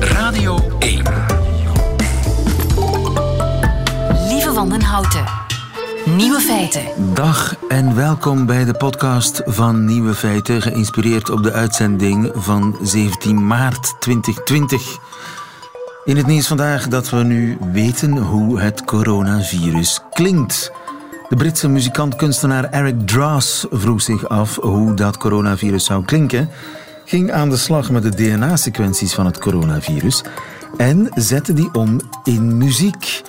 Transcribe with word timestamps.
Radio 0.00 0.58
1. 0.78 1.02
Lieve 4.28 4.52
Wandenhouten. 4.52 5.24
Nieuwe 6.16 6.40
feiten. 6.40 6.82
Dag 7.14 7.56
en 7.68 7.96
welkom 7.96 8.46
bij 8.46 8.64
de 8.64 8.74
podcast 8.74 9.42
van 9.44 9.84
Nieuwe 9.84 10.14
Feiten, 10.14 10.62
geïnspireerd 10.62 11.30
op 11.30 11.42
de 11.42 11.52
uitzending 11.52 12.30
van 12.34 12.76
17 12.82 13.46
maart 13.46 14.00
2020. 14.00 14.98
In 16.04 16.16
het 16.16 16.26
nieuws 16.26 16.46
vandaag 16.46 16.88
dat 16.88 17.10
we 17.10 17.22
nu 17.22 17.58
weten 17.72 18.16
hoe 18.16 18.60
het 18.60 18.84
coronavirus 18.84 20.00
klinkt. 20.10 20.72
De 21.28 21.36
Britse 21.36 21.68
muzikant-kunstenaar 21.68 22.64
Eric 22.64 23.06
Dross 23.06 23.66
vroeg 23.70 24.02
zich 24.02 24.28
af 24.28 24.56
hoe 24.56 24.94
dat 24.94 25.16
coronavirus 25.16 25.84
zou 25.84 26.04
klinken, 26.04 26.50
ging 27.04 27.32
aan 27.32 27.50
de 27.50 27.56
slag 27.56 27.90
met 27.90 28.02
de 28.02 28.10
DNA-sequenties 28.10 29.14
van 29.14 29.26
het 29.26 29.38
coronavirus 29.38 30.22
en 30.76 31.08
zette 31.14 31.52
die 31.52 31.68
om 31.72 32.00
in 32.24 32.56
muziek. 32.56 33.22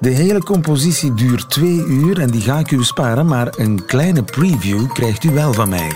De 0.00 0.08
hele 0.08 0.42
compositie 0.42 1.14
duurt 1.14 1.50
twee 1.50 1.84
uur 1.84 2.20
en 2.20 2.30
die 2.30 2.40
ga 2.40 2.58
ik 2.58 2.70
u 2.70 2.76
besparen, 2.76 3.26
maar 3.26 3.54
een 3.56 3.84
kleine 3.84 4.22
preview 4.22 4.92
krijgt 4.92 5.24
u 5.24 5.30
wel 5.30 5.52
van 5.52 5.68
mij. 5.68 5.90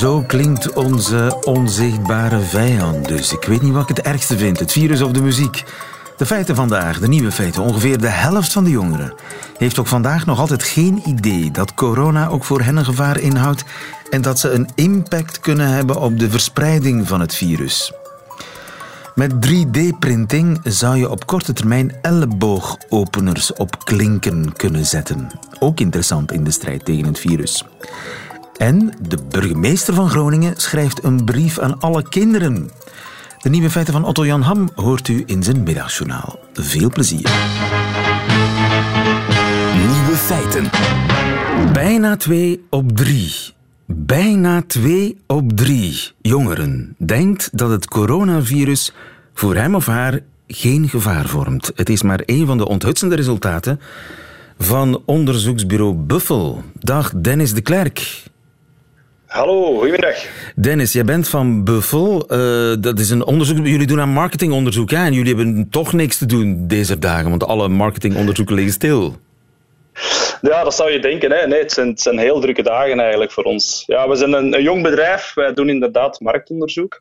Zo 0.00 0.22
klinkt 0.26 0.72
onze 0.72 1.38
onzichtbare 1.44 2.40
vijand 2.40 3.08
dus. 3.08 3.32
Ik 3.32 3.44
weet 3.44 3.62
niet 3.62 3.72
wat 3.72 3.90
ik 3.90 3.96
het 3.96 4.06
ergste 4.06 4.38
vind, 4.38 4.58
het 4.58 4.72
virus 4.72 5.00
of 5.02 5.12
de 5.12 5.22
muziek. 5.22 5.64
De 6.20 6.26
feiten 6.26 6.54
vandaag, 6.54 6.98
de 6.98 7.08
nieuwe 7.08 7.32
feiten. 7.32 7.62
Ongeveer 7.62 8.00
de 8.00 8.08
helft 8.08 8.52
van 8.52 8.64
de 8.64 8.70
jongeren 8.70 9.14
heeft 9.58 9.78
ook 9.78 9.86
vandaag 9.86 10.26
nog 10.26 10.38
altijd 10.38 10.62
geen 10.62 11.02
idee 11.06 11.50
dat 11.50 11.74
corona 11.74 12.28
ook 12.28 12.44
voor 12.44 12.60
hen 12.60 12.76
een 12.76 12.84
gevaar 12.84 13.18
inhoudt 13.18 13.64
en 14.10 14.22
dat 14.22 14.38
ze 14.38 14.50
een 14.50 14.68
impact 14.74 15.40
kunnen 15.40 15.68
hebben 15.68 16.00
op 16.00 16.18
de 16.18 16.30
verspreiding 16.30 17.08
van 17.08 17.20
het 17.20 17.34
virus. 17.34 17.92
Met 19.14 19.32
3D-printing 19.46 20.60
zou 20.64 20.96
je 20.96 21.10
op 21.10 21.26
korte 21.26 21.52
termijn 21.52 21.94
elleboogopeners 22.02 23.52
op 23.52 23.84
klinken 23.84 24.52
kunnen 24.52 24.86
zetten. 24.86 25.30
Ook 25.58 25.80
interessant 25.80 26.32
in 26.32 26.44
de 26.44 26.50
strijd 26.50 26.84
tegen 26.84 27.04
het 27.04 27.18
virus. 27.18 27.64
En 28.56 28.94
de 29.08 29.18
burgemeester 29.28 29.94
van 29.94 30.10
Groningen 30.10 30.54
schrijft 30.56 31.04
een 31.04 31.24
brief 31.24 31.58
aan 31.58 31.80
alle 31.80 32.08
kinderen. 32.08 32.70
De 33.40 33.48
nieuwe 33.48 33.70
feiten 33.70 33.92
van 33.92 34.04
Otto 34.04 34.26
Jan 34.26 34.42
Ham 34.42 34.68
hoort 34.74 35.08
u 35.08 35.22
in 35.26 35.42
zijn 35.42 35.62
middagjournaal. 35.62 36.38
Veel 36.52 36.90
plezier. 36.90 37.30
Nieuwe 39.76 40.16
feiten. 40.16 40.70
Bijna 41.72 42.16
twee 42.16 42.64
op 42.70 42.96
drie. 42.96 43.34
Bijna 43.86 44.62
twee 44.66 45.18
op 45.26 45.56
drie 45.56 46.10
jongeren 46.20 46.94
denkt 46.98 47.58
dat 47.58 47.70
het 47.70 47.88
coronavirus 47.88 48.92
voor 49.34 49.56
hem 49.56 49.74
of 49.74 49.86
haar 49.86 50.20
geen 50.46 50.88
gevaar 50.88 51.26
vormt. 51.26 51.72
Het 51.74 51.88
is 51.88 52.02
maar 52.02 52.22
een 52.26 52.46
van 52.46 52.58
de 52.58 52.68
onthutsende 52.68 53.16
resultaten 53.16 53.80
van 54.58 55.02
onderzoeksbureau 55.06 55.94
Buffel. 55.94 56.62
Dag 56.78 57.12
Dennis 57.16 57.54
de 57.54 57.60
Klerk. 57.60 58.22
Hallo, 59.30 59.74
goedemiddag. 59.74 60.26
Dennis, 60.56 60.92
jij 60.92 61.04
bent 61.04 61.28
van 61.28 61.64
Buffel. 61.64 62.26
Eh, 62.28 62.72
dat 62.80 62.98
is 62.98 63.10
een 63.10 63.24
onderzoek. 63.24 63.66
Jullie 63.66 63.86
doen 63.86 64.00
aan 64.00 64.08
marketingonderzoek. 64.08 64.90
Hè? 64.90 65.04
En 65.04 65.12
jullie 65.12 65.34
hebben 65.34 65.68
toch 65.70 65.92
niks 65.92 66.18
te 66.18 66.26
doen 66.26 66.66
deze 66.66 66.98
dagen, 66.98 67.30
want 67.30 67.44
alle 67.44 67.68
marketingonderzoeken 67.68 68.54
liggen 68.54 68.72
stil. 68.72 69.16
Ja, 70.40 70.64
dat 70.64 70.74
zou 70.74 70.90
je 70.90 71.00
denken. 71.00 71.30
Hè? 71.32 71.46
Nee, 71.46 71.60
het 71.60 71.72
zijn, 71.72 71.88
het 71.88 72.00
zijn 72.00 72.18
heel 72.18 72.40
drukke 72.40 72.62
dagen 72.62 73.00
eigenlijk 73.00 73.32
voor 73.32 73.44
ons. 73.44 73.82
Ja, 73.86 74.08
we 74.08 74.16
zijn 74.16 74.32
een, 74.32 74.54
een 74.54 74.62
jong 74.62 74.82
bedrijf. 74.82 75.34
Wij 75.34 75.52
doen 75.52 75.68
inderdaad 75.68 76.20
marktonderzoek. 76.20 76.98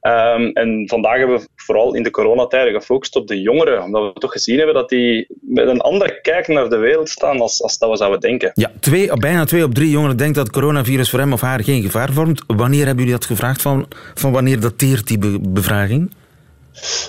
Ehm, 0.00 0.42
en 0.42 0.84
vandaag 0.88 1.16
hebben 1.16 1.38
we 1.38 1.48
vooral 1.64 1.94
in 1.94 2.02
de 2.02 2.10
coronatijden 2.10 2.72
gefocust 2.72 3.16
op 3.16 3.26
de 3.26 3.40
jongeren. 3.40 3.82
Omdat 3.82 4.12
we 4.14 4.20
toch 4.20 4.32
gezien 4.32 4.56
hebben 4.56 4.74
dat 4.74 4.88
die 4.88 5.26
met 5.40 5.68
een 5.68 5.80
andere 5.80 6.20
kijk 6.20 6.48
naar 6.48 6.68
de 6.68 6.76
wereld 6.76 7.08
staan 7.08 7.40
als, 7.40 7.62
als 7.62 7.78
dat 7.78 7.90
we 7.90 7.96
zouden 7.96 8.20
denken. 8.20 8.50
Ja, 8.54 8.70
twee, 8.80 9.16
bijna 9.16 9.44
twee 9.44 9.64
op 9.64 9.74
drie 9.74 9.90
jongeren 9.90 10.16
denkt 10.16 10.34
dat 10.34 10.46
het 10.46 10.56
coronavirus 10.56 11.10
voor 11.10 11.18
hem 11.18 11.32
of 11.32 11.40
haar 11.40 11.64
geen 11.64 11.82
gevaar 11.82 12.12
vormt. 12.12 12.42
Wanneer 12.46 12.86
hebben 12.86 13.04
jullie 13.04 13.18
dat 13.18 13.28
gevraagd? 13.28 13.62
Van, 13.62 13.86
van 14.14 14.32
wanneer 14.32 14.60
dateert 14.60 15.06
die 15.06 15.18
be- 15.18 15.38
bevraging? 15.40 16.10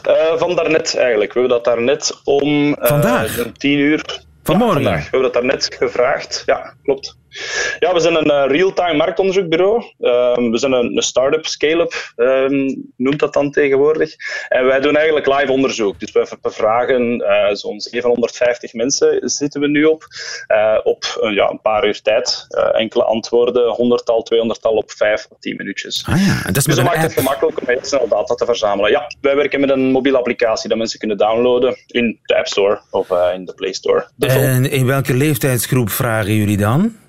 Uh, 0.08 0.38
van 0.38 0.56
daarnet 0.56 0.96
eigenlijk. 0.96 1.34
We 1.34 1.40
hebben 1.40 1.58
dat 1.58 1.66
daarnet 1.66 2.22
om 2.24 2.68
uh, 2.68 2.74
Vandaag? 2.80 3.46
tien 3.58 3.80
uur. 3.80 4.22
Vanmorgen? 4.44 4.82
Ja, 4.82 4.84
vandaag. 4.84 5.04
We 5.04 5.10
hebben 5.12 5.32
dat 5.32 5.34
daarnet 5.34 5.76
gevraagd. 5.78 6.44
Ja, 6.46 6.74
klopt. 6.84 7.18
Ja, 7.80 7.94
we 7.94 8.00
zijn 8.00 8.16
een 8.16 8.32
uh, 8.32 8.58
real-time 8.58 8.94
marktonderzoekbureau. 8.94 9.84
Um, 10.00 10.52
we 10.52 10.58
zijn 10.58 10.72
een, 10.72 10.96
een 10.96 11.04
start-up, 11.04 11.46
scale-up, 11.46 12.14
um, 12.16 12.92
noemt 12.98 13.20
dat 13.20 13.34
dan 13.34 13.52
tegenwoordig. 13.52 14.16
En 14.50 14.66
wij 14.66 14.80
doen 14.80 14.96
eigenlijk 14.96 15.26
live 15.26 15.52
onderzoek. 15.52 16.00
Dus 16.00 16.12
we 16.12 16.38
bevragen 16.42 17.22
uh, 17.22 17.54
zo'n 17.54 17.80
750 17.80 18.74
mensen 18.74 19.30
zitten 19.30 19.62
we 19.62 19.68
nu 19.68 19.86
op. 19.86 20.08
Uh, 20.48 20.80
op 20.84 21.30
ja, 21.34 21.50
een 21.50 21.62
paar 21.62 21.88
uur 21.88 22.02
tijd. 22.02 22.48
enkele 22.74 23.04
antwoorden, 23.04 23.70
honderdtal, 23.70 24.22
tweehonderdtal 24.22 24.74
op 24.74 24.92
vijf 24.92 25.28
of 25.30 25.38
tien 25.40 25.56
minuutjes. 25.56 26.04
Ah 26.08 26.26
ja, 26.26 26.46
en 26.46 26.54
dat 26.54 26.58
is 26.58 26.64
dus 26.64 26.76
dat 26.76 26.86
maakt 26.86 27.02
het 27.02 27.14
gemakkelijk 27.14 27.62
om 27.62 27.68
heel 27.68 27.80
snel 27.82 28.08
data 28.08 28.36
te 28.36 28.46
verzamelen. 28.46 28.92
Ja, 28.92 29.12
wij 29.22 29.36
werken 29.36 29.60
met 29.60 29.70
een 29.70 29.92
mobiele 29.92 30.18
applicatie 30.18 30.70
dat 30.70 30.78
mensen 30.78 31.00
kunnen 31.00 31.18
downloaden 31.18 31.78
in 31.88 32.20
de 32.24 32.38
App 32.38 32.48
Store 32.48 32.82
of 32.92 33.10
in 33.34 33.46
de 33.46 33.54
Play 33.54 33.74
Store. 33.74 34.08
En 34.20 34.72
in 34.72 34.86
welke 34.86 35.14
leeftijdsgroep 35.14 35.90
vragen 35.90 36.36
jullie 36.36 36.58
dan? 36.58 37.02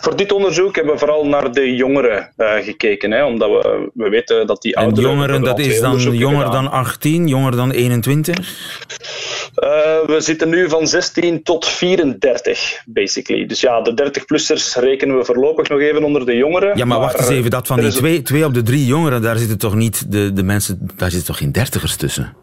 Voor 0.00 0.16
dit 0.16 0.32
onderzoek 0.32 0.76
hebben 0.76 0.92
we 0.92 0.98
vooral 0.98 1.26
naar 1.26 1.52
de 1.52 1.74
jongeren 1.74 2.32
uh, 2.36 2.52
gekeken, 2.54 3.10
hè, 3.10 3.24
omdat 3.24 3.48
we, 3.48 3.90
we 3.94 4.08
weten 4.08 4.46
dat 4.46 4.62
die 4.62 4.74
En 4.74 4.82
ouderen... 4.82 5.10
jongeren, 5.10 5.42
dat 5.42 5.58
is 5.58 5.80
dan 5.80 5.98
jonger 5.98 6.50
dan 6.50 6.70
18, 6.70 7.28
jonger 7.28 7.56
dan 7.56 7.70
21? 7.70 8.38
Uh, 8.38 8.46
we 10.06 10.16
zitten 10.18 10.48
nu 10.48 10.68
van 10.68 10.86
16 10.86 11.42
tot 11.42 11.66
34, 11.66 12.82
basically. 12.86 13.46
Dus 13.46 13.60
ja, 13.60 13.80
de 13.80 14.10
30-plussers 14.10 14.80
rekenen 14.80 15.16
we 15.16 15.24
voorlopig 15.24 15.68
nog 15.68 15.80
even 15.80 16.04
onder 16.04 16.26
de 16.26 16.36
jongeren. 16.36 16.76
Ja, 16.76 16.84
maar, 16.84 16.98
wacht 16.98 17.18
eens 17.18 17.28
even, 17.28 17.50
dat 17.50 17.66
van 17.66 17.80
die 17.80 17.90
twee, 17.90 18.22
twee 18.22 18.44
op 18.44 18.54
de 18.54 18.62
drie 18.62 18.86
jongeren, 18.86 19.22
daar 19.22 19.36
zitten 19.36 19.58
toch 19.58 19.74
niet 19.74 20.12
de, 20.12 20.32
de 20.32 20.42
mensen, 20.42 20.90
daar 20.96 21.10
zitten 21.10 21.28
toch 21.28 21.38
geen 21.38 21.52
dertigers 21.52 21.96
tussen? 21.96 22.36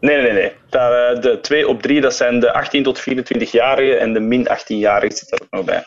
Nee, 0.00 0.22
nee, 0.22 0.32
nee. 0.32 0.52
Daar, 0.70 1.20
de 1.20 1.38
2 1.40 1.68
op 1.68 1.82
3, 1.82 2.00
dat 2.00 2.14
zijn 2.14 2.40
de 2.40 2.52
18 2.52 2.82
tot 2.82 3.00
24-jarigen 3.00 3.98
en 4.00 4.12
de 4.12 4.20
min 4.20 4.48
18-jarigen 4.48 5.16
zitten 5.16 5.38
er 5.38 5.44
ook 5.44 5.50
nog 5.50 5.64
bij. 5.64 5.84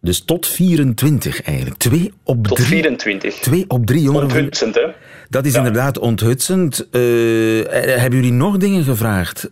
Dus 0.00 0.20
tot 0.20 0.46
24 0.46 1.42
eigenlijk. 1.42 1.76
2 1.76 2.12
op 2.22 2.46
tot 2.46 2.56
3. 2.56 2.68
24. 2.68 3.34
2 3.34 3.64
op 3.68 3.86
3 3.86 4.02
jongeren. 4.02 4.26
Onthutsend, 4.26 4.74
hè? 4.74 4.86
Dat 5.28 5.46
is 5.46 5.52
ja. 5.52 5.58
inderdaad 5.58 5.98
onthutsend. 5.98 6.86
Uh, 6.90 7.00
hebben 7.70 8.10
jullie 8.10 8.32
nog 8.32 8.56
dingen 8.56 8.84
gevraagd? 8.84 9.50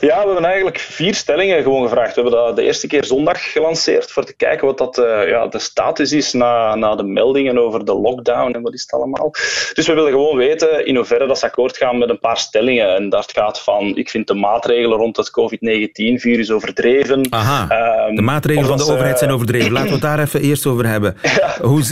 Ja, 0.00 0.20
we 0.20 0.26
hebben 0.26 0.44
eigenlijk 0.44 0.78
vier 0.78 1.14
stellingen 1.14 1.62
gewoon 1.62 1.82
gevraagd. 1.82 2.14
We 2.14 2.20
hebben 2.20 2.40
dat 2.40 2.56
de 2.56 2.62
eerste 2.62 2.86
keer 2.86 3.04
zondag 3.04 3.52
gelanceerd 3.52 4.10
voor 4.10 4.24
te 4.24 4.36
kijken 4.36 4.66
wat 4.66 4.78
dat, 4.78 4.98
uh, 4.98 5.28
ja, 5.28 5.46
de 5.46 5.58
status 5.58 6.12
is 6.12 6.32
na, 6.32 6.74
na 6.74 6.94
de 6.94 7.02
meldingen 7.02 7.58
over 7.58 7.84
de 7.84 7.94
lockdown 7.94 8.54
en 8.54 8.62
wat 8.62 8.74
is 8.74 8.82
het 8.82 8.92
allemaal. 8.92 9.30
Dus 9.72 9.86
we 9.86 9.94
willen 9.94 10.10
gewoon 10.10 10.36
weten 10.36 10.86
in 10.86 10.96
hoeverre 10.96 11.26
dat 11.26 11.38
ze 11.38 11.44
akkoord 11.44 11.76
gaan 11.76 11.98
met 11.98 12.08
een 12.08 12.18
paar 12.18 12.38
stellingen. 12.38 12.94
En 12.94 13.08
dat 13.08 13.32
gaat 13.32 13.60
van, 13.60 13.96
ik 13.96 14.10
vind 14.10 14.26
de 14.26 14.34
maatregelen 14.34 14.98
rond 14.98 15.16
het 15.16 15.30
COVID-19-virus 15.30 16.50
overdreven. 16.50 17.26
Aha, 17.30 17.62
um, 18.08 18.16
de 18.16 18.22
maatregelen 18.22 18.68
van 18.68 18.78
de 18.78 18.92
overheid 18.92 19.18
zijn 19.18 19.30
overdreven. 19.30 19.72
Laten 19.72 19.88
we 19.88 19.94
het 19.94 20.02
daar 20.02 20.20
even 20.20 20.40
eerst 20.40 20.66
over 20.66 20.86
hebben. 20.86 21.16
Ja. 21.34 21.56
Hoe, 21.60 21.82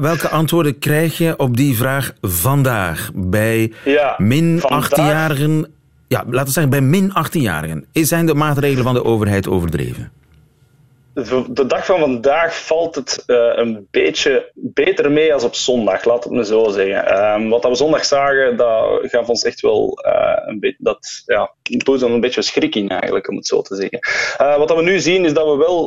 welke 0.00 0.28
antwoorden 0.28 0.78
krijg 0.78 1.18
je 1.18 1.34
op 1.36 1.56
die 1.56 1.76
vraag 1.76 2.12
vandaag 2.20 3.10
bij 3.14 3.72
ja, 3.84 4.14
min 4.18 4.60
vandaag... 4.60 4.88
18-jarigen? 4.90 5.77
Ja, 6.08 6.24
laten 6.26 6.46
we 6.46 6.50
zeggen 6.50 6.70
bij 6.70 6.80
min 6.80 7.10
18-jarigen. 7.10 7.84
Zijn 7.92 8.26
de 8.26 8.34
maatregelen 8.34 8.84
van 8.84 8.94
de 8.94 9.04
overheid 9.04 9.48
overdreven? 9.48 10.12
De 11.48 11.66
dag 11.66 11.84
van 11.86 11.98
vandaag 11.98 12.64
valt 12.64 12.94
het 12.94 13.22
uh, 13.26 13.52
een 13.54 13.86
beetje 13.90 14.50
beter 14.54 15.10
mee 15.10 15.34
als 15.34 15.44
op 15.44 15.54
zondag, 15.54 16.04
laat 16.04 16.24
het 16.24 16.32
me 16.32 16.44
zo 16.44 16.68
zeggen. 16.68 17.32
Um, 17.34 17.48
wat 17.48 17.64
we 17.64 17.74
zondag 17.74 18.04
zagen, 18.04 18.56
dat 18.56 19.00
gaf 19.02 19.28
ons 19.28 19.42
echt 19.42 19.60
wel 19.60 19.98
uh, 20.06 20.32
een 20.46 20.60
beetje, 20.60 20.76
dat 20.78 21.22
ja, 21.26 21.52
een 21.62 22.20
beetje 22.20 22.42
schrik 22.42 22.74
in 22.74 22.88
eigenlijk, 22.88 23.28
om 23.28 23.36
het 23.36 23.46
zo 23.46 23.62
te 23.62 23.76
zeggen. 23.76 23.98
Uh, 24.40 24.56
wat 24.58 24.74
we 24.74 24.82
nu 24.82 24.98
zien 25.00 25.24
is 25.24 25.32
dat 25.32 25.46
we 25.46 25.56
wel 25.56 25.86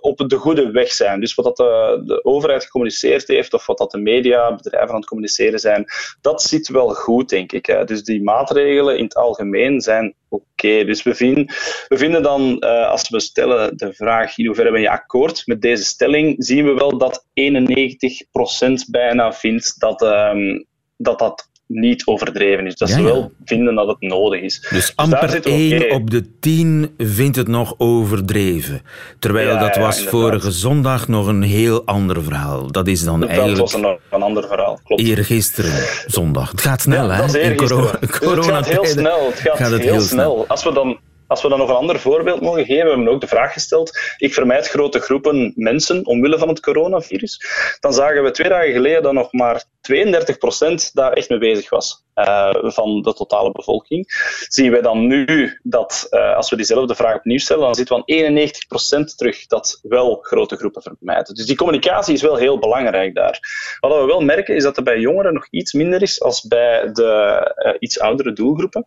op 0.00 0.28
de 0.28 0.36
goede 0.36 0.70
weg 0.70 0.92
zijn. 0.92 1.20
Dus 1.20 1.34
wat 1.34 1.44
dat 1.44 1.56
de, 1.56 2.02
de, 2.06 2.24
overheid 2.24 2.64
gecommuniceerd 2.64 3.28
heeft, 3.28 3.54
of 3.54 3.66
wat 3.66 3.78
dat 3.78 3.90
de 3.90 3.98
media, 3.98 4.54
bedrijven 4.54 4.90
aan 4.90 5.00
het 5.00 5.08
communiceren 5.08 5.58
zijn, 5.58 5.86
dat 6.20 6.42
zit 6.42 6.68
wel 6.68 6.88
goed, 6.88 7.28
denk 7.28 7.52
ik. 7.52 7.82
Dus 7.86 8.02
die 8.02 8.22
maatregelen 8.22 8.98
in 8.98 9.04
het 9.04 9.16
algemeen 9.16 9.80
zijn 9.80 10.14
oké. 10.28 10.84
Dus 10.84 11.02
we 11.02 11.14
vinden, 11.14 11.44
vinden 11.88 12.22
dan, 12.22 12.56
uh, 12.64 12.88
als 12.88 13.08
we 13.08 13.20
stellen 13.20 13.76
de 13.76 13.92
vraag 13.92 14.38
in 14.38 14.46
hoeverre 14.46 14.72
ben 14.72 14.80
je 14.80 14.90
akkoord 14.90 15.46
met 15.46 15.62
deze 15.62 15.84
stelling, 15.84 16.34
zien 16.38 16.64
we 16.64 16.74
wel 16.74 16.98
dat 16.98 17.26
91% 17.34 18.90
bijna 18.90 19.32
vindt 19.32 19.80
dat, 19.80 20.02
um, 20.02 20.66
dat 20.96 21.18
dat 21.18 21.48
niet 21.66 22.06
overdreven 22.06 22.66
is. 22.66 22.76
Dat 22.76 22.90
ze 22.90 23.02
wel 23.02 23.32
vinden 23.44 23.74
dat 23.74 23.86
het 23.86 24.00
nodig 24.00 24.40
is. 24.40 24.60
Dus, 24.60 24.70
dus 24.70 24.92
amper 24.96 25.46
1 25.46 25.90
op 25.90 26.10
de 26.10 26.38
10 26.40 26.94
vindt 26.98 27.36
het 27.36 27.48
nog 27.48 27.74
overdreven. 27.78 28.82
Terwijl 29.18 29.58
dat 29.58 29.76
was 29.76 30.02
vorige 30.02 30.50
zondag 30.50 31.08
nog 31.08 31.26
een 31.26 31.42
heel 31.42 31.84
ander 31.84 32.22
verhaal. 32.22 32.72
Dat 32.72 32.86
is 32.86 33.04
dan 33.04 33.26
eigenlijk... 33.26 33.58
Dat 33.58 33.72
was 33.72 33.82
een, 33.82 33.98
een 34.10 34.22
ander 34.22 34.46
verhaal, 34.48 34.80
klopt. 34.84 35.02
Eergisteren 35.02 35.84
zondag. 36.06 36.50
Het 36.50 36.60
gaat 36.60 36.80
snel, 36.80 37.08
hè? 37.10 37.38
In 37.38 37.56
corona, 37.56 37.98
het 38.00 38.14
gaat 38.14 38.66
heel 38.66 38.84
snel. 38.84 39.26
Het 39.26 39.40
gaat, 39.40 39.68
heel, 39.68 39.78
heel 39.78 40.00
snel. 40.00 40.00
snel. 40.00 40.44
Als 40.48 40.64
we 40.64 40.72
dan 40.72 40.98
als 41.26 41.42
we 41.42 41.48
dan 41.48 41.58
nog 41.58 41.68
een 41.68 41.74
ander 41.74 42.00
voorbeeld 42.00 42.40
mogen 42.40 42.64
geven, 42.64 42.84
we 42.84 42.88
hebben 42.88 43.08
ook 43.08 43.20
de 43.20 43.26
vraag 43.26 43.52
gesteld. 43.52 43.98
Ik 44.18 44.34
vermijd 44.34 44.68
grote 44.68 45.00
groepen 45.00 45.52
mensen 45.56 46.06
omwille 46.06 46.38
van 46.38 46.48
het 46.48 46.60
coronavirus. 46.60 47.40
Dan 47.80 47.92
zagen 47.92 48.22
we 48.22 48.30
twee 48.30 48.48
dagen 48.48 48.72
geleden 48.72 49.02
dat 49.02 49.12
nog 49.12 49.32
maar 49.32 49.64
32% 49.92 50.92
daar 50.92 51.12
echt 51.12 51.28
mee 51.28 51.38
bezig 51.38 51.70
was. 51.70 52.04
Uh, 52.14 52.54
van 52.62 53.02
de 53.02 53.12
totale 53.12 53.52
bevolking. 53.52 54.04
Zien 54.48 54.70
wij 54.70 54.80
dan 54.80 55.06
nu 55.06 55.58
dat, 55.62 56.06
uh, 56.10 56.36
als 56.36 56.50
we 56.50 56.56
diezelfde 56.56 56.94
vraag 56.94 57.16
opnieuw 57.16 57.38
stellen, 57.38 57.62
dan 57.62 57.84
we 57.84 57.94
aan 57.94 59.02
91% 59.02 59.16
terug 59.16 59.46
dat 59.46 59.78
wel 59.82 60.18
grote 60.22 60.56
groepen 60.56 60.82
vermijden. 60.82 61.34
Dus 61.34 61.46
die 61.46 61.56
communicatie 61.56 62.14
is 62.14 62.22
wel 62.22 62.36
heel 62.36 62.58
belangrijk 62.58 63.14
daar. 63.14 63.38
Wat 63.80 64.00
we 64.00 64.06
wel 64.06 64.20
merken 64.20 64.54
is 64.54 64.62
dat 64.62 64.76
er 64.76 64.82
bij 64.82 64.98
jongeren 64.98 65.34
nog 65.34 65.46
iets 65.50 65.72
minder 65.72 66.02
is 66.02 66.20
als 66.20 66.46
bij 66.46 66.92
de 66.92 67.40
uh, 67.66 67.74
iets 67.78 68.00
oudere 68.00 68.32
doelgroepen. 68.32 68.84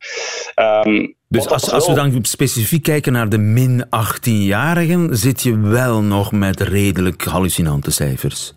Um, 0.56 1.18
dus 1.30 1.48
als, 1.48 1.72
als 1.72 1.88
we 1.88 1.94
dan 1.94 2.20
specifiek 2.22 2.84
kijken 2.84 3.14
naar 3.14 3.30
de 3.30 3.38
min 3.38 3.86
18-jarigen, 3.86 5.10
zit 5.12 5.42
je 5.42 5.60
wel 5.60 6.02
nog 6.02 6.32
met 6.32 6.60
redelijk 6.60 7.24
hallucinante 7.24 7.92
cijfers. 7.92 8.54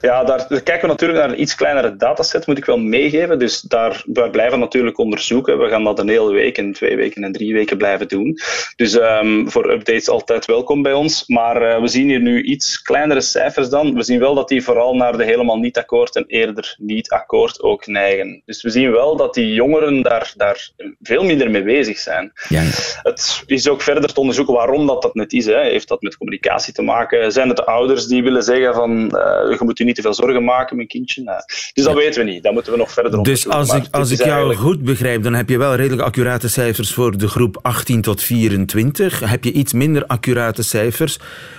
Ja, 0.00 0.24
daar, 0.24 0.46
kijken 0.46 0.80
we 0.80 0.86
natuurlijk 0.86 1.20
naar 1.20 1.28
een 1.28 1.40
iets 1.40 1.54
kleinere 1.54 1.96
dataset, 1.96 2.46
moet 2.46 2.58
ik 2.58 2.64
wel 2.64 2.78
meegeven. 2.78 3.38
Dus 3.38 3.60
daar, 3.60 4.02
we 4.06 4.30
blijven 4.30 4.58
natuurlijk 4.58 4.98
onderzoeken. 4.98 5.58
We 5.58 5.68
gaan 5.68 5.84
dat 5.84 5.98
een 5.98 6.08
hele 6.08 6.32
week, 6.32 6.58
en 6.58 6.72
twee 6.72 6.96
weken 6.96 7.24
en 7.24 7.32
drie 7.32 7.54
weken 7.54 7.76
blijven 7.76 8.08
doen. 8.08 8.38
Dus 8.76 8.94
um, 8.94 9.50
voor 9.50 9.70
updates 9.70 10.08
altijd 10.08 10.46
welkom 10.46 10.82
bij 10.82 10.92
ons. 10.92 11.26
Maar 11.26 11.62
uh, 11.62 11.80
we 11.80 11.88
zien 11.88 12.08
hier 12.08 12.20
nu 12.20 12.42
iets 12.42 12.82
kleinere 12.82 13.20
cijfers 13.20 13.68
dan. 13.68 13.94
We 13.94 14.02
zien 14.02 14.18
wel 14.18 14.34
dat 14.34 14.48
die 14.48 14.64
vooral 14.64 14.94
naar 14.94 15.16
de 15.16 15.24
helemaal 15.24 15.58
niet 15.58 15.78
akkoord 15.78 16.16
en 16.16 16.24
eerder 16.26 16.74
niet 16.78 17.10
akkoord 17.10 17.62
ook 17.62 17.86
neigen. 17.86 18.42
Dus 18.44 18.62
we 18.62 18.70
zien 18.70 18.90
wel 18.90 19.16
dat 19.16 19.34
die 19.34 19.52
jongeren 19.52 20.02
daar, 20.02 20.32
daar 20.36 20.70
veel 21.02 21.24
minder 21.24 21.50
mee 21.50 21.62
bezig 21.62 21.98
zijn. 21.98 22.32
Ja, 22.48 22.62
ja. 22.62 22.70
Het 23.02 23.42
is 23.46 23.68
ook 23.68 23.82
verder 23.82 24.12
te 24.12 24.20
onderzoeken 24.20 24.54
waarom 24.54 24.86
dat, 24.86 25.02
dat 25.02 25.14
net 25.14 25.32
is. 25.32 25.46
Hè. 25.46 25.60
Heeft 25.60 25.88
dat 25.88 26.02
met 26.02 26.16
communicatie 26.16 26.72
te 26.72 26.82
maken? 26.82 27.32
Zijn 27.32 27.48
het 27.48 27.56
de 27.56 27.64
ouders 27.64 28.06
die 28.06 28.22
willen 28.22 28.42
zeggen 28.42 28.74
van... 28.74 29.10
Uh, 29.14 29.51
je 29.58 29.64
moet 29.64 29.78
je 29.78 29.84
niet 29.84 29.94
te 29.94 30.02
veel 30.02 30.14
zorgen 30.14 30.44
maken, 30.44 30.76
mijn 30.76 30.88
kindje. 30.88 31.44
Dus 31.74 31.84
dat 31.84 31.94
weten 31.94 32.24
we 32.24 32.30
niet. 32.30 32.42
Dat 32.42 32.52
moeten 32.52 32.72
we 32.72 32.78
nog 32.78 32.92
verder 32.92 33.18
onderzoeken. 33.18 33.60
Dus 33.60 33.70
als 33.70 33.86
ik, 33.86 33.94
als 33.94 34.10
ik 34.10 34.24
jou 34.24 34.54
goed 34.54 34.82
begrijp, 34.82 35.22
dan 35.22 35.34
heb 35.34 35.48
je 35.48 35.58
wel 35.58 35.74
redelijk 35.74 36.02
accurate 36.02 36.48
cijfers 36.48 36.92
voor 36.92 37.18
de 37.18 37.28
groep 37.28 37.58
18 37.62 38.00
tot 38.00 38.22
24. 38.22 39.20
Heb 39.20 39.44
je 39.44 39.52
iets 39.52 39.72
minder 39.72 40.06
accurate 40.06 40.62
cijfers 40.62 41.18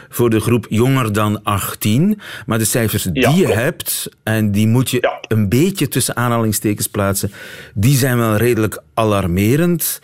voor 0.09 0.29
de 0.29 0.39
groep 0.39 0.65
jonger 0.69 1.13
dan 1.13 1.43
18. 1.43 2.19
Maar 2.45 2.57
de 2.57 2.65
cijfers 2.65 3.03
die 3.03 3.35
je 3.35 3.47
hebt, 3.47 4.09
en 4.23 4.51
die 4.51 4.67
moet 4.67 4.89
je 4.89 5.17
een 5.27 5.49
beetje 5.49 5.87
tussen 5.87 6.15
aanhalingstekens 6.15 6.87
plaatsen, 6.87 7.31
die 7.73 7.97
zijn 7.97 8.17
wel 8.17 8.35
redelijk 8.35 8.81
alarmerend. 8.93 9.99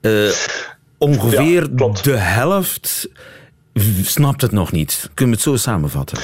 Uh, 0.00 0.30
ongeveer 0.98 1.76
de 2.02 2.16
helft 2.16 3.08
snapt 4.02 4.42
het 4.42 4.52
nog 4.52 4.72
niet. 4.72 5.10
Kunnen 5.14 5.36
we 5.36 5.40
het 5.42 5.50
zo 5.50 5.70
samenvatten? 5.70 6.18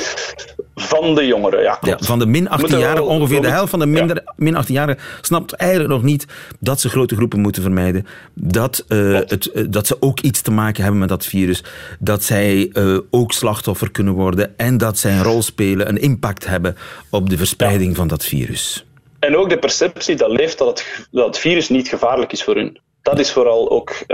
Van 0.80 1.14
de 1.14 1.26
jongeren, 1.26 1.62
ja. 1.62 1.78
ja 1.80 1.96
van 2.00 2.18
de 2.18 2.26
min 2.26 2.48
18-jarigen, 2.48 3.02
ongeveer 3.02 3.40
de 3.40 3.48
helft 3.48 3.70
van 3.70 3.78
de 3.78 3.86
minder, 3.86 4.24
min 4.36 4.64
18-jarigen 4.64 5.00
snapt 5.20 5.52
eigenlijk 5.52 5.90
nog 5.90 6.02
niet 6.02 6.26
dat 6.60 6.80
ze 6.80 6.88
grote 6.88 7.14
groepen 7.14 7.40
moeten 7.40 7.62
vermijden. 7.62 8.06
Dat, 8.34 8.84
uh, 8.88 9.14
het, 9.14 9.50
uh, 9.54 9.64
dat 9.70 9.86
ze 9.86 9.96
ook 10.00 10.20
iets 10.20 10.40
te 10.40 10.50
maken 10.50 10.82
hebben 10.82 11.00
met 11.00 11.08
dat 11.08 11.26
virus. 11.26 11.64
Dat 11.98 12.22
zij 12.22 12.70
uh, 12.72 12.98
ook 13.10 13.32
slachtoffer 13.32 13.90
kunnen 13.90 14.14
worden. 14.14 14.54
En 14.56 14.78
dat 14.78 14.98
zij 14.98 15.12
een 15.12 15.22
rol 15.22 15.42
spelen, 15.42 15.88
een 15.88 16.00
impact 16.00 16.46
hebben 16.46 16.76
op 17.10 17.30
de 17.30 17.36
verspreiding 17.36 17.90
ja. 17.90 17.96
van 17.96 18.08
dat 18.08 18.24
virus. 18.24 18.86
En 19.18 19.36
ook 19.36 19.48
de 19.48 19.58
perceptie 19.58 20.16
dat 20.16 20.30
leeft 20.30 20.58
dat 20.58 20.68
het, 20.68 21.08
dat 21.10 21.26
het 21.26 21.38
virus 21.38 21.68
niet 21.68 21.88
gevaarlijk 21.88 22.32
is 22.32 22.44
voor 22.44 22.54
hun. 22.54 22.78
Dat 23.02 23.18
is 23.18 23.32
vooral 23.32 23.70
ook 23.70 24.04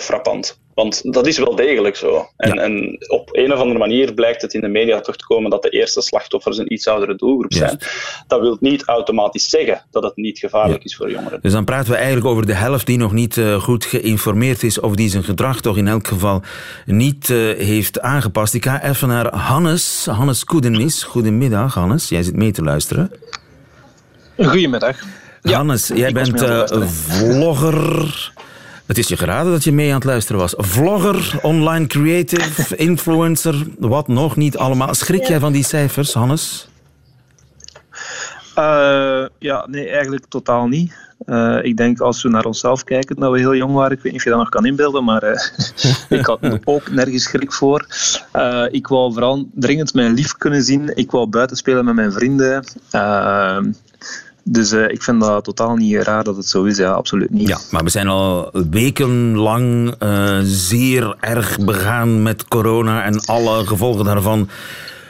frappant. 0.00 0.60
Want 0.74 1.12
dat 1.12 1.26
is 1.26 1.38
wel 1.38 1.56
degelijk 1.56 1.96
zo. 1.96 2.28
En, 2.36 2.58
en, 2.58 2.96
op 3.08 3.28
een 3.32 3.52
of 3.52 3.58
andere 3.58 3.78
manier 3.78 4.14
blijkt 4.14 4.42
het 4.42 4.54
in 4.54 4.60
de 4.60 4.68
media 4.68 5.00
toch 5.00 5.16
te 5.16 5.26
komen 5.26 5.50
dat 5.50 5.62
de 5.62 5.68
eerste 5.68 6.00
slachtoffers 6.00 6.58
een 6.58 6.72
iets 6.72 6.86
oudere 6.86 7.14
doelgroep 7.14 7.52
zijn. 7.52 7.78
Dat 8.26 8.40
wil 8.40 8.56
niet 8.60 8.84
automatisch 8.84 9.48
zeggen 9.48 9.84
dat 9.90 10.02
het 10.02 10.16
niet 10.16 10.38
gevaarlijk 10.38 10.84
is 10.84 10.96
voor 10.96 11.10
jongeren. 11.10 11.38
Dus 11.42 11.52
dan 11.52 11.64
praten 11.64 11.90
we 11.90 11.96
eigenlijk 11.96 12.26
over 12.26 12.46
de 12.46 12.54
helft 12.54 12.86
die 12.86 12.98
nog 12.98 13.12
niet 13.12 13.36
uh, 13.36 13.62
goed 13.62 13.84
geïnformeerd 13.84 14.62
is 14.62 14.80
of 14.80 14.94
die 14.94 15.08
zijn 15.08 15.24
gedrag 15.24 15.60
toch 15.60 15.76
in 15.76 15.88
elk 15.88 16.06
geval 16.06 16.42
niet 16.86 17.28
uh, 17.28 17.58
heeft 17.58 18.00
aangepast. 18.00 18.54
Ik 18.54 18.64
ga 18.64 18.82
even 18.82 19.08
naar 19.08 19.36
Hannes. 19.36 20.06
Hannes 20.10 20.44
Koedenis. 20.44 21.02
Goedemiddag, 21.02 21.74
Hannes. 21.74 22.08
Jij 22.08 22.22
zit 22.22 22.36
mee 22.36 22.52
te 22.52 22.62
luisteren. 22.62 23.12
Goedemiddag. 24.36 24.98
Hannes, 25.42 25.88
ja, 25.88 25.94
jij 25.94 26.12
bent 26.12 26.42
uh, 26.42 26.86
vlogger 26.86 28.32
het 28.86 28.98
is 28.98 29.08
je 29.08 29.16
geraden 29.16 29.52
dat 29.52 29.64
je 29.64 29.72
mee 29.72 29.88
aan 29.88 29.94
het 29.94 30.04
luisteren 30.04 30.40
was. 30.40 30.54
Vlogger, 30.56 31.38
online 31.42 31.86
creative, 31.86 32.76
influencer, 32.76 33.66
wat 33.78 34.08
nog 34.08 34.36
niet 34.36 34.56
allemaal. 34.56 34.94
Schrik 34.94 35.24
jij 35.24 35.38
van 35.38 35.52
die 35.52 35.64
cijfers, 35.64 36.14
Hannes? 36.14 36.68
Uh, 38.58 39.24
ja, 39.38 39.66
nee, 39.66 39.88
eigenlijk 39.88 40.26
totaal 40.28 40.66
niet. 40.66 40.92
Uh, 41.26 41.58
ik 41.62 41.76
denk 41.76 42.00
als 42.00 42.22
we 42.22 42.28
naar 42.28 42.44
onszelf 42.44 42.84
kijken, 42.84 43.16
dat 43.16 43.32
we 43.32 43.38
heel 43.38 43.54
jong 43.54 43.74
waren. 43.74 43.96
Ik 43.96 44.02
weet 44.02 44.12
niet 44.12 44.20
of 44.20 44.24
je 44.24 44.30
dat 44.30 44.38
nog 44.38 44.48
kan 44.48 44.66
inbeelden, 44.66 45.04
maar 45.04 45.24
uh, 45.24 45.40
ik 46.18 46.26
had 46.26 46.40
ook 46.64 46.90
nergens 46.90 47.22
schrik 47.22 47.52
voor. 47.52 47.86
ik 48.70 48.86
wou 48.86 49.12
vooral 49.12 49.48
dringend 49.54 49.94
mijn 49.94 50.14
lief 50.14 50.36
kunnen 50.36 50.62
zien. 50.62 50.96
Ik 50.96 51.10
wou 51.10 51.26
buiten 51.26 51.56
spelen 51.56 51.84
met 51.84 51.94
mijn 51.94 52.12
vrienden. 52.12 52.64
Dus 54.44 54.72
uh, 54.72 54.88
ik 54.88 55.02
vind 55.02 55.20
dat 55.20 55.44
totaal 55.44 55.76
niet 55.76 56.02
raar 56.02 56.24
dat 56.24 56.36
het 56.36 56.46
zo 56.46 56.64
is, 56.64 56.76
ja, 56.76 56.90
absoluut 56.90 57.30
niet. 57.30 57.48
Ja, 57.48 57.58
maar 57.70 57.84
we 57.84 57.90
zijn 57.90 58.08
al 58.08 58.50
wekenlang 58.70 59.94
uh, 60.02 60.38
zeer 60.42 61.16
erg 61.20 61.58
begaan 61.58 62.22
met 62.22 62.48
corona 62.48 63.04
en 63.04 63.24
alle 63.24 63.66
gevolgen 63.66 64.04
daarvan. 64.04 64.48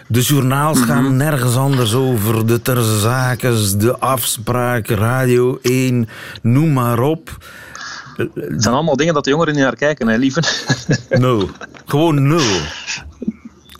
De 0.08 0.20
journaals 0.20 0.78
mm 0.78 0.84
-hmm. 0.84 0.92
gaan 0.92 1.16
nergens 1.16 1.56
anders 1.56 1.94
over. 1.94 2.46
De 2.46 2.62
terzakens, 2.62 3.76
de 3.76 3.98
afspraak, 3.98 4.88
Radio 4.88 5.58
1, 5.62 6.08
noem 6.42 6.72
maar 6.72 7.00
op. 7.00 7.36
Het 8.16 8.62
zijn 8.62 8.74
allemaal 8.74 8.96
dingen 8.96 9.14
dat 9.14 9.24
de 9.24 9.30
jongeren 9.30 9.54
niet 9.54 9.62
naar 9.62 9.76
kijken, 9.76 10.08
hè, 10.08 10.16
lieve. 10.16 10.42
Nul. 11.08 11.48
Gewoon 11.86 12.26
nul. 12.26 12.40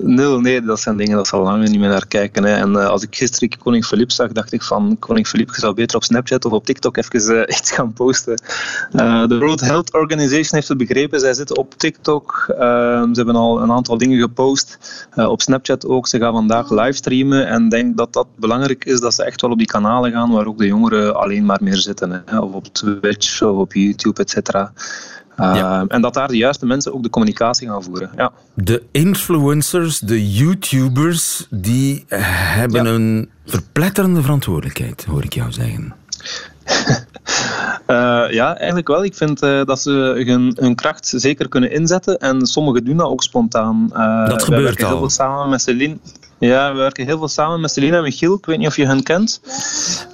Nul, 0.03 0.41
nee, 0.41 0.63
dat 0.63 0.81
zijn 0.81 0.97
dingen 0.97 1.17
dat 1.17 1.27
ze 1.27 1.37
al 1.37 1.43
lang 1.43 1.69
niet 1.69 1.81
meer 1.81 1.89
naar 1.89 2.07
kijken. 2.07 2.45
Hè. 2.45 2.55
En 2.55 2.73
uh, 2.73 2.87
als 2.87 3.03
ik 3.03 3.17
gisteren 3.17 3.59
Koning 3.59 3.85
Filip 3.85 4.11
zag, 4.11 4.33
dacht 4.33 4.53
ik 4.53 4.63
van 4.63 4.97
Koning 4.99 5.27
Filip, 5.27 5.49
je 5.55 5.61
zou 5.61 5.75
beter 5.75 5.97
op 5.97 6.05
Snapchat 6.05 6.45
of 6.45 6.53
op 6.53 6.65
TikTok 6.65 6.97
even 6.97 7.35
uh, 7.35 7.41
iets 7.59 7.71
gaan 7.71 7.93
posten. 7.93 8.43
Uh, 8.93 9.27
de 9.27 9.39
World 9.39 9.61
Health 9.61 9.93
Organization 9.93 10.51
heeft 10.51 10.69
het 10.69 10.79
begrepen. 10.79 11.21
Zij 11.21 11.35
zitten 11.35 11.57
op 11.57 11.75
TikTok. 11.77 12.45
ze 12.47 13.13
hebben 13.13 13.37
al 13.37 13.63
een 13.63 13.73
aantal 13.73 13.99
dingen 13.99 14.21
gepost. 14.21 14.79
op 15.15 15.43
Snapchat 15.43 15.87
ook. 15.87 16.09
Ze 16.09 16.19
gaan 16.19 16.33
vandaag 16.33 16.71
livestreamen. 16.71 17.47
En 17.47 17.69
denk 17.69 17.97
dat 17.97 18.13
dat 18.13 18.27
belangrijk 18.37 18.85
is, 18.85 19.01
dat 19.01 19.15
ze 19.15 19.25
echt 19.25 19.41
wel 19.41 19.51
op 19.51 19.59
die 19.59 19.67
kanalen 19.67 20.13
gaan 20.13 20.31
waar 20.31 20.47
ook 20.47 20.59
de 20.59 20.67
jongeren 20.67 21.17
alleen 21.17 21.45
maar 21.45 21.61
meer 21.63 21.77
zitten. 21.77 22.23
Hè. 22.27 22.39
Of 22.39 22.53
op 22.53 22.67
Twitch 22.67 23.43
of 23.43 23.57
op 23.57 23.73
YouTube, 23.73 24.21
et 24.21 24.31
cetera. 24.31 24.73
Uh, 25.39 25.83
En 25.89 26.01
dat 26.01 26.15
daar 26.15 26.29
de 26.29 26.37
juiste 26.37 26.67
mensen 26.67 26.95
ook 26.95 27.03
de 27.03 27.11
communicatie 27.11 27.69
gaan 27.69 27.83
voeren. 27.83 28.11
Ja. 28.17 28.33
De 28.55 28.83
influencers, 28.91 29.99
de 29.99 30.33
YouTubers, 30.33 31.47
die 31.51 32.05
hebben 32.09 32.85
ja. 32.85 32.91
een 32.91 33.31
verpletterende 33.47 34.23
verantwoordelijkheid, 34.23 35.05
hoor 35.05 35.25
ik 35.25 35.35
jou 35.35 35.53
zeggen. 35.53 35.95
Uh, 37.87 38.25
ja, 38.31 38.57
eigenlijk 38.57 38.89
wel. 38.89 39.05
Ik 39.05 39.15
vind 39.15 39.43
uh, 39.43 39.65
dat 39.65 39.81
ze 39.81 39.91
hun, 40.27 40.57
hun, 40.61 40.75
kracht 40.75 41.13
zeker 41.17 41.49
kunnen 41.49 41.71
inzetten. 41.71 42.19
En 42.19 42.47
sommigen 42.47 42.85
doen 42.85 42.97
dat 42.97 43.07
ook 43.07 43.23
spontaan. 43.23 43.91
Uh, 43.93 44.29
dat 44.29 44.43
gebeurt 44.43 44.83
al. 44.83 44.89
Heel 44.89 44.99
veel 44.99 45.11
samen 45.11 45.49
met 45.49 45.63
Celine. 45.63 45.97
Ja, 46.39 46.73
we 46.73 46.79
werken 46.79 47.07
heel 47.07 47.19
veel 47.19 47.29
samen 47.29 47.61
met 47.61 47.71
Celina 47.71 47.97
en 47.97 48.03
Michiel. 48.03 48.35
Ik 48.35 48.47
weet 48.47 48.59
niet 48.59 48.67
of 48.67 48.77
je 48.77 48.87
hen 48.87 49.03
kent. 49.03 49.41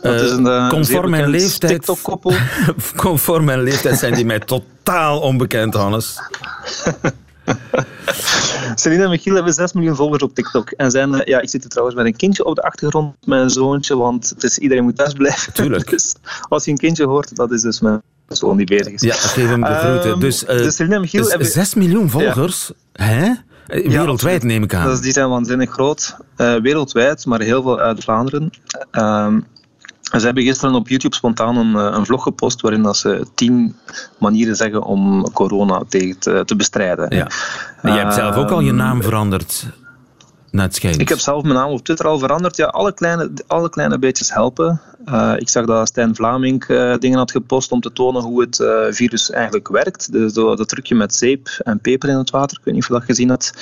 Dat 0.03 0.21
is 0.21 0.31
een 0.31 0.69
conform 0.69 1.11
mijn 1.11 1.29
leeftijd. 1.29 1.73
TikTok-koppel. 1.73 2.33
conform 2.97 3.45
mijn 3.45 3.63
leeftijd 3.63 3.99
zijn 3.99 4.15
die 4.15 4.25
mij 4.25 4.39
totaal 4.39 5.21
onbekend, 5.21 5.75
Hannes. 5.75 6.19
Celina 8.75 9.05
en 9.05 9.11
Michiel 9.11 9.35
hebben 9.35 9.53
6 9.53 9.73
miljoen 9.73 9.97
volgers 9.97 10.23
op 10.23 10.35
TikTok. 10.35 10.71
En 10.71 10.91
zijn, 10.91 11.23
ja, 11.25 11.41
ik 11.41 11.49
zit 11.49 11.65
er 11.65 11.71
trouwens 11.71 11.97
met 11.97 12.07
een 12.07 12.17
kindje 12.17 12.45
op 12.45 12.55
de 12.55 12.63
achtergrond, 12.63 13.15
mijn 13.25 13.51
zoontje, 13.51 13.97
want 13.97 14.29
het 14.29 14.43
is, 14.45 14.59
iedereen 14.59 14.85
moet 14.85 14.97
thuis 14.97 15.13
blijven. 15.13 15.53
Tuurlijk. 15.53 15.91
Dus 15.99 16.15
als 16.49 16.65
je 16.65 16.71
een 16.71 16.77
kindje 16.77 17.05
hoort, 17.05 17.37
dat 17.37 17.53
is 17.53 17.63
dus 17.63 17.81
mijn 17.81 18.03
zoon 18.29 18.57
die 18.57 18.67
bezig 18.67 18.93
is. 18.93 19.01
Ja, 19.01 19.15
geef 19.15 19.49
hem 19.49 19.61
de 19.61 19.75
groeten. 19.75 20.11
Um, 20.11 20.21
dus, 20.21 20.43
uh, 20.43 20.49
dus 20.49 20.79
en 20.79 21.01
Michiel 21.01 21.23
dus 21.23 21.31
hebben... 21.31 21.49
6 21.49 21.75
miljoen 21.75 22.11
volgers? 22.11 22.73
Ja. 22.93 23.05
Hè? 23.05 23.33
Wereldwijd 23.67 24.43
neem 24.43 24.63
ik 24.63 24.75
aan. 24.75 24.89
Dus 24.89 25.01
die 25.01 25.13
zijn 25.13 25.29
waanzinnig 25.29 25.71
groot. 25.71 26.17
Uh, 26.37 26.61
wereldwijd, 26.61 27.27
maar 27.27 27.41
heel 27.41 27.63
veel 27.63 27.81
uit 27.81 28.05
Vlaanderen. 28.05 28.51
Um, 28.93 29.47
Ze 30.11 30.25
hebben 30.25 30.43
gisteren 30.43 30.75
op 30.75 30.89
YouTube 30.89 31.15
spontaan 31.15 31.57
een, 31.57 31.77
eh, 31.77 31.97
een 31.99 32.07
vlog 32.07 32.23
gepost 32.23 32.61
waarin 32.61 32.83
dat 32.83 32.97
ze 32.97 33.27
tien 33.35 33.77
manieren 34.19 34.57
zeggen 34.57 34.83
om 34.83 35.31
corona 35.33 35.83
tegen 35.89 36.19
te, 36.19 36.43
te 36.45 36.57
bestrijden. 36.57 37.17
Ja. 37.17 37.27
En 37.83 37.93
jij 37.93 38.03
hebt 38.03 38.15
zelf 38.15 38.37
ook 38.37 38.51
al 38.51 38.61
je 38.61 38.69
Ehm, 38.69 38.77
naam 38.77 39.03
veranderd. 39.03 39.67
Naar 40.51 40.65
het 40.65 40.75
schijnt. 40.75 41.01
Ik 41.01 41.09
heb 41.09 41.19
zelf 41.19 41.43
mijn 41.43 41.55
naam 41.55 41.71
op 41.71 41.85
Twitter 41.85 42.07
al 42.07 42.19
veranderd. 42.19 42.57
Ja, 42.57 42.67
alle 42.67 42.95
kleine, 42.95 43.31
alle 43.47 43.69
kleine 43.69 43.99
beetjes 43.99 44.33
helpen. 44.33 44.81
Eh, 45.05 45.35
ik 45.37 45.49
zag 45.49 45.67
dat 45.67 45.89
Stijn 45.89 46.15
Vlaming 46.15 46.65
eh, 46.65 46.95
dingen 46.99 47.19
had 47.19 47.31
gepost 47.31 47.73
om 47.73 47.81
te 47.81 47.93
tonen 47.93 48.23
hoe 48.23 48.41
het 48.41 48.61
eh, 48.61 48.69
virus 48.91 49.31
eigenlijk 49.31 49.69
werkt. 49.69 50.13
Dus 50.13 50.33
dat 50.33 50.69
trucje 50.69 50.95
met 50.95 51.15
zeep 51.15 51.49
en 51.65 51.81
peper 51.81 52.09
in 52.09 52.17
het 52.17 52.31
water. 52.31 52.59
Ik 52.59 52.65
weet 52.65 52.75
niet 52.75 52.83
of 52.83 52.89
je 52.89 52.95
dat 52.95 53.05
gezien 53.05 53.29
hebt. 53.29 53.53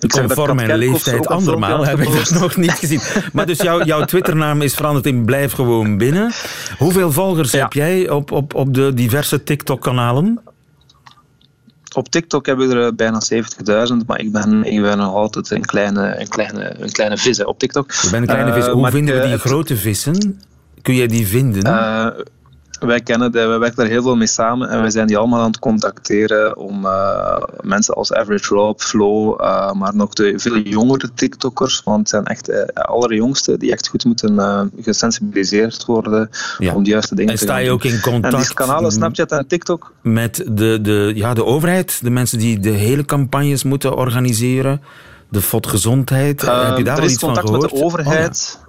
Ik 0.00 0.12
zag 0.12 0.26
dat 0.26 0.36
Conform 0.36 0.56
mijn 0.56 0.78
leeftijd 0.78 1.26
andermaal 1.26 1.76
had 1.76 1.86
heb 1.86 2.00
ik 2.00 2.12
dat 2.14 2.40
nog 2.40 2.56
niet 2.56 2.72
gezien. 2.72 3.00
Maar 3.32 3.46
dus 3.46 3.58
jouw, 3.58 3.84
jouw 3.84 4.04
Twitternaam 4.04 4.62
is 4.62 4.74
veranderd 4.74 5.06
in 5.06 5.24
Blijf 5.24 5.52
Gewoon 5.52 5.98
Binnen. 5.98 6.32
Hoeveel 6.78 7.12
volgers 7.12 7.50
Ja. 7.50 7.62
heb 7.62 7.72
jij 7.72 8.10
op, 8.10 8.30
op, 8.32 8.54
op 8.54 8.74
de 8.74 8.94
diverse 8.94 9.42
TikTok-kanalen? 9.42 10.40
Op 11.92 12.08
TikTok 12.08 12.46
hebben 12.46 12.68
we 12.68 12.74
er 12.74 12.86
eh, 12.86 12.92
bijna 12.92 13.20
70.000, 13.90 14.06
maar 14.06 14.20
ik 14.20 14.32
ben, 14.32 14.64
ik 14.64 14.82
ben 14.82 14.98
nog 14.98 15.14
altijd 15.14 15.50
een 15.50 15.64
kleine, 15.64 16.20
een 16.20 16.28
kleine, 16.28 16.80
een 16.80 16.90
kleine 16.92 17.16
vis 17.18 17.38
hè, 17.38 17.44
op 17.44 17.58
TikTok. 17.58 17.92
Je 17.92 18.10
bent 18.10 18.22
een 18.22 18.28
kleine 18.28 18.50
Eh, 18.50 18.56
vis. 18.56 18.66
Hoe 18.66 18.90
vinden 18.90 19.14
we 19.14 19.20
ik, 19.20 19.26
die 19.26 19.34
eh, 19.34 19.40
grote 19.40 19.76
vissen? 19.76 20.40
Kun 20.82 20.94
jij 20.94 21.06
die 21.06 21.26
vinden? 21.26 21.62
Eh, 22.80 22.86
wij 22.88 23.00
kennen 23.00 23.32
dat, 23.32 23.46
wij 23.46 23.58
werken 23.58 23.76
daar 23.76 23.86
heel 23.86 24.02
veel 24.02 24.16
mee 24.16 24.26
samen 24.26 24.68
en 24.68 24.80
wij 24.80 24.90
zijn 24.90 25.06
die 25.06 25.16
allemaal 25.18 25.40
aan 25.40 25.46
het 25.46 25.58
contacteren 25.58 26.56
om 26.56 26.86
eh, 26.86 27.36
mensen 27.60 27.94
als 27.94 28.12
Average 28.12 28.54
Rob, 28.54 28.78
Flo, 28.80 29.36
eh, 29.36 29.72
maar 29.72 29.96
nog 29.96 30.12
de 30.12 30.32
veel 30.36 30.58
jongere 30.58 31.10
TikTokkers, 31.14 31.82
want 31.84 31.98
het 31.98 32.08
zijn 32.08 32.24
echt 32.24 32.46
de 32.46 32.74
allerjongste 32.74 33.58
die 33.58 33.72
echt 33.72 33.88
goed 33.88 34.04
moeten 34.04 34.38
eh, 34.38 34.60
gesensibiliseerd 34.80 35.84
worden 35.84 36.30
Ja. 36.58 36.74
om 36.74 36.82
de 36.84 36.90
juiste 36.90 37.14
dingen 37.14 37.30
en 37.32 37.36
te 37.38 37.42
sta 37.44 37.52
gaan 37.52 37.62
je 37.62 37.68
doen. 37.68 37.76
ook 37.76 37.84
in 37.84 37.94
En 37.94 38.00
contact 38.00 38.46
die 38.46 38.54
kanalen 38.54 38.92
Snapchat 38.92 39.32
en 39.32 39.46
TikTok, 39.46 39.92
met 40.02 40.44
de, 40.50 40.78
de, 40.82 41.12
ja, 41.14 41.34
de 41.34 41.44
overheid? 41.44 41.98
De 42.02 42.10
mensen 42.10 42.38
die 42.38 42.58
de 42.58 42.70
hele 42.70 43.04
campagnes 43.04 43.62
moeten 43.64 43.96
organiseren? 43.96 44.80
De 45.28 45.40
FOD 45.40 45.66
Gezondheid? 45.66 46.42
Eh, 46.42 46.68
heb 46.68 46.78
je 46.78 46.84
daar 46.84 47.00
al 47.00 47.04
iets 47.04 47.14
van 47.18 47.28
contact 47.28 47.46
gehoord? 47.48 47.70
met 47.70 47.80
de 47.80 47.84
overheid. 47.86 48.58
ja. 48.62 48.68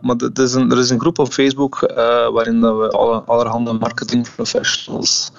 Maar 0.00 0.16
d- 0.16 0.38
er 0.38 0.44
is, 0.44 0.54
een, 0.54 0.70
er 0.70 0.78
is 0.78 0.90
een 0.90 1.00
groep 1.00 1.18
op 1.18 1.32
Facebook 1.32 1.82
eh, 1.82 1.96
waarin 2.32 2.60
dat 2.60 2.76
we 2.76 2.88
alle, 2.90 3.22
allerhande 3.26 3.72
marketing 3.72 4.28
professionals 4.34 5.30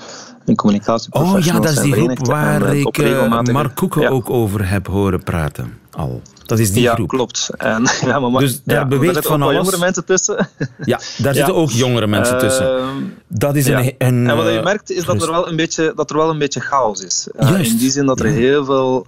en 0.46 0.56
communicatie 0.56 1.14
Oh, 1.14 1.40
ja, 1.40 1.60
dat 1.60 1.72
is 1.72 1.80
die 1.80 1.94
groep 1.94 2.26
waar 2.28 2.62
eh, 2.62 2.80
ik 2.80 2.98
eh, 2.98 3.42
Mark 3.42 3.76
Koeken 3.76 4.02
ja. 4.02 4.10
ook 4.10 4.30
over 4.30 4.70
heb 4.70 4.88
horen 4.88 5.24
praten. 5.24 5.80
Al. 5.92 6.22
Dat 6.46 6.60
is 6.60 6.72
die 6.72 6.82
ja, 6.82 6.94
groep. 6.94 7.08
klopt. 7.08 7.50
En, 7.58 7.84
ja, 8.06 8.20
maar, 8.20 8.32
maar- 8.32 8.42
Dus 8.42 8.62
daar 8.64 8.78
ja, 8.78 8.86
beweegt 8.86 9.26
van 9.26 9.42
alles. 9.42 9.56
jongere 9.56 9.78
mensen 9.78 10.06
tussen. 10.06 10.50
Ja, 10.84 11.00
daar 11.18 11.34
zitten 11.34 11.56
ook 11.56 11.70
jongere 11.72 12.08
mensen 12.08 12.38
tussen. 12.38 12.78
Ehm, 12.78 12.88
Dat 13.28 13.56
is 13.56 13.66
een... 13.68 13.84
ja. 13.84 13.92
een 13.98 14.30
en 14.30 14.36
wat 14.38 14.46
je 14.54 14.62
merkt 14.64 14.92
is 14.92 15.06
dat 15.06 15.22
er 15.22 15.32
wel 15.32 15.48
een 15.48 15.56
beetje, 15.56 15.94
dat 15.96 16.10
er 16.10 16.16
wel 16.18 16.30
een 16.30 16.38
beetje 16.38 16.60
chaos 16.60 17.02
is. 17.02 17.28
Juist. 17.40 17.72
in 17.72 17.78
die 17.78 17.92
zin 17.92 18.06
dat 18.06 18.20
er 18.20 18.28
Ja. 18.28 18.34
heel 18.34 18.66
veel. 18.66 19.08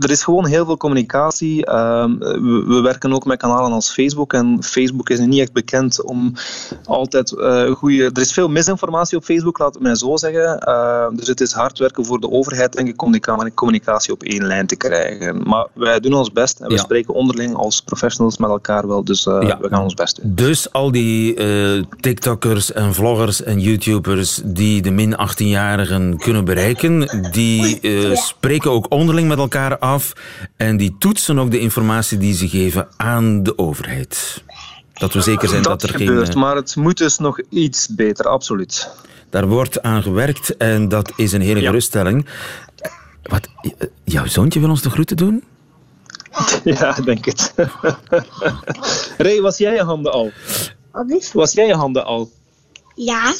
Er 0.00 0.10
is 0.10 0.22
gewoon 0.22 0.46
heel 0.46 0.64
veel 0.64 0.76
communicatie. 0.76 1.66
Ehm, 1.66 2.18
we, 2.18 2.64
we 2.66 2.80
werken 2.80 3.12
ook 3.12 3.24
met 3.24 3.38
kanalen 3.38 3.72
als 3.72 3.92
Facebook. 3.92 4.32
En 4.32 4.58
Facebook 4.62 5.08
is 5.10 5.18
niet 5.18 5.40
echt 5.40 5.52
bekend 5.52 6.02
om 6.04 6.32
altijd 6.84 7.38
eh 7.38 7.70
goede. 7.70 8.10
Er 8.12 8.20
is 8.20 8.32
veel 8.32 8.48
misinformatie 8.48 9.16
op 9.18 9.24
Facebook, 9.24 9.58
laat 9.58 9.74
het 9.74 9.82
mij 9.82 9.94
zo 9.94 10.16
zeggen. 10.16 10.58
Eh, 10.60 11.06
dus 11.12 11.28
het 11.28 11.40
is 11.40 11.52
hard 11.52 11.78
werken 11.78 12.04
voor 12.04 12.20
de 12.20 12.30
overheid, 12.30 12.72
denk 12.72 12.88
ik, 12.88 13.02
om 13.02 13.12
die 13.12 13.20
commu- 13.20 13.50
communicatie 13.54 14.12
op 14.12 14.22
één 14.22 14.44
lijn 14.46 14.66
te 14.66 14.76
krijgen. 14.76 15.42
Maar 15.48 15.66
wij 15.74 16.00
doen 16.00 16.14
ons 16.14 16.32
best 16.32 16.60
en 16.60 16.66
we 16.68 16.72
Ja. 16.74 16.78
spreken 16.80 17.14
onderling 17.14 17.54
als 17.54 17.80
professionals 17.80 18.38
met 18.38 18.50
elkaar 18.50 18.86
wel. 18.88 19.04
Dus 19.04 19.26
eh, 19.26 19.38
Ja. 19.40 19.58
we 19.60 19.68
gaan 19.68 19.82
ons 19.82 19.94
best 19.94 20.22
doen. 20.22 20.34
Dus 20.34 20.72
al 20.72 20.90
die 20.92 21.34
eh, 21.34 21.82
TikTokkers 22.00 22.72
en 22.72 22.94
vloggers 22.94 23.42
en 23.42 23.60
YouTubers 23.60 24.40
die 24.44 24.82
de 24.82 24.90
min 24.90 25.14
18-jarigen 25.16 26.16
kunnen 26.16 26.44
bereiken, 26.44 27.08
die 27.32 27.80
eh, 27.80 28.16
spreken 28.16 28.70
ook 28.70 28.86
onderling 28.88 29.28
met 29.28 29.38
elkaar 29.38 29.71
af 29.80 30.12
en 30.56 30.76
die 30.76 30.94
toetsen 30.98 31.38
ook 31.38 31.50
de 31.50 31.58
informatie 31.58 32.18
die 32.18 32.34
ze 32.34 32.48
geven 32.48 32.88
aan 32.96 33.42
de 33.42 33.58
overheid. 33.58 34.44
Dat 34.92 35.12
we 35.12 35.20
zeker 35.20 35.48
zijn 35.48 35.62
dat, 35.62 35.80
Dat 35.80 35.90
er 35.90 35.96
gebeurt, 35.96 36.26
geen... 36.26 36.34
eh, 36.36 36.42
maar 36.42 36.56
het 36.56 36.76
moet 36.76 36.98
dus 36.98 37.18
nog 37.18 37.40
iets 37.48 37.88
beter, 37.94 38.26
absoluut. 38.28 38.88
Daar 39.30 39.46
wordt 39.48 39.82
aan 39.82 40.02
gewerkt 40.02 40.56
en 40.56 40.88
dat 40.88 41.12
is 41.16 41.32
een 41.32 41.40
hele 41.40 41.60
Ja. 41.60 41.66
geruststelling. 41.66 42.26
Wat, 43.22 43.48
eh, 43.62 43.70
jouw 44.04 44.26
zoontje 44.26 44.60
wil 44.60 44.68
ons 44.70 44.82
de 44.82 44.90
groeten 44.90 45.16
doen? 45.16 45.44
Ja, 46.64 46.96
ik 46.96 47.04
denk 47.04 47.24
het. 47.24 47.54
Ray, 49.18 49.40
was 49.40 49.58
jij 49.58 49.74
je 49.74 49.82
handen 49.82 50.12
al? 50.12 50.30
Wat 50.92 51.10
is? 51.10 51.32
Was 51.32 51.52
jij 51.52 51.66
je 51.66 51.74
handen 51.74 52.04
al? 52.04 52.30
Ja. 52.94 53.32